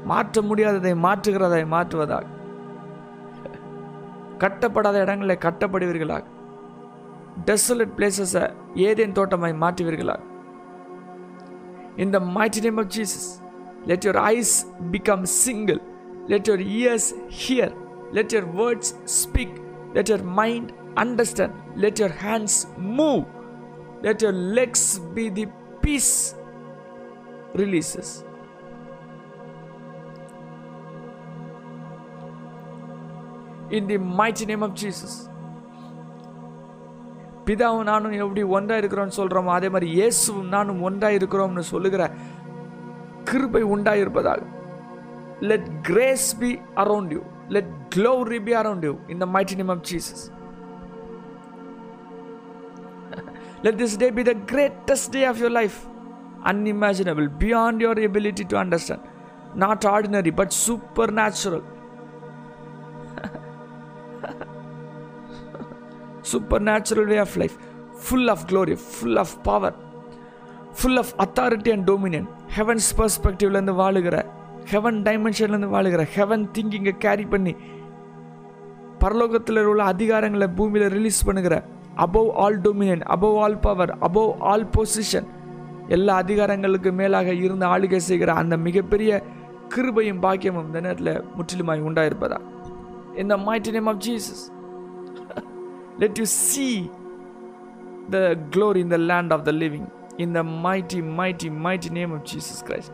[0.06, 2.32] மாற்ற முடியாததை மாற்றுகிறதை மாற்றுவதாக
[4.38, 6.24] கட்டப்படாத இடங்களில் கட்டப்படுவீர்களாக.
[7.49, 8.45] டெசலட் பிளேசஸை
[8.89, 10.25] ஏதேன் தோட்டமாய் மாற்றுவீர்களாக
[12.03, 13.25] In the mighty name of Jesus,
[13.91, 14.51] let your eyes
[14.91, 15.81] become single.
[16.33, 17.69] Let your ears hear.
[18.13, 19.49] Let your words speak.
[19.97, 21.55] Let your mind understand.
[21.85, 22.55] Let your hands
[22.99, 23.25] move.
[24.07, 25.47] Let your legs be the
[25.83, 26.13] peace
[27.55, 28.25] releases.
[33.71, 35.29] In the mighty name of Jesus.
[37.48, 42.04] பிதாவும் நானும் எப்படி ஒன்றா இருக்கிறோம்னு சொல்கிறோமோ அதே மாதிரி இயேசுவும் நானும் ஒன்றா இருக்கிறோம்னு சொல்லுகிற
[43.24, 44.42] கிருபை உண்டாயிருப்பதாக
[45.50, 49.84] let grace be around you let glory be around you in the mighty name of
[49.90, 50.24] Jesus
[53.66, 55.78] let this day be the greatest day of your life
[56.46, 59.06] unimaginable beyond your ability to understand
[59.56, 60.54] not ordinary but
[61.14, 61.64] supernatural
[66.62, 67.56] supernatural way of life
[68.04, 69.76] full of glory full of power
[70.74, 74.18] full of authority and dominion heaven's பர்ஸ்பெக்டிவ்லேருந்து வாழுகிற
[74.72, 77.54] heaven டைமென்ஷன்லேருந்து வாழுகிற heaven திங்கிங்கை carry பண்ணி
[79.02, 81.56] பரலோகத்தில் உள்ள அதிகாரங்களை பூமியில் release பண்ணுகிற
[81.98, 85.28] above all dominion above all power above all position
[85.88, 89.12] எல்லா அதிகாரங்களுக்கு மேலாக இருந்து ஆளுகை செய்கிற அந்த மிகப்பெரிய
[89.76, 92.40] கிருபையும் பாக்கியமும் இந்த நேரத்தில் முற்றிலுமாய் உண்டாயிருப்பதா?
[93.16, 94.44] இந்த mighty name of Jesus
[95.98, 96.90] let you see
[98.10, 99.90] the glory in the land of the living.
[100.18, 102.92] In the mighty mighty mighty name of Jesus Christ.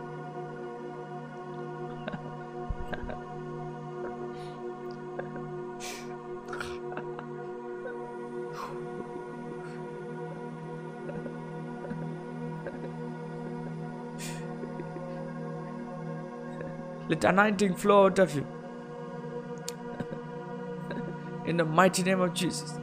[17.09, 18.45] Let anointing flow out of you.
[21.45, 22.79] In the mighty name of Jesus.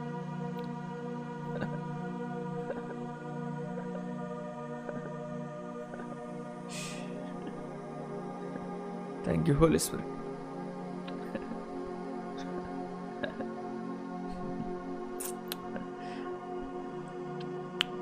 [9.27, 10.05] Thank you, Holy Spirit.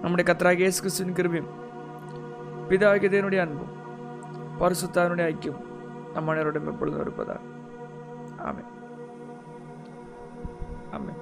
[0.01, 1.51] நம்முடைய கத்தராக இயேசு கிறிஸ்துவின் கிருபையும்
[2.69, 3.71] பிதாவாகிய தேவனுடைய அன்பும்
[4.59, 5.61] பரிசுத்தாவினுடைய ஐக்கியம்
[6.13, 7.41] நம்ம அனைவருடன் எப்பொழுதும் இருப்பதாக
[8.49, 8.69] ஆமென்
[10.93, 11.19] ஆமென்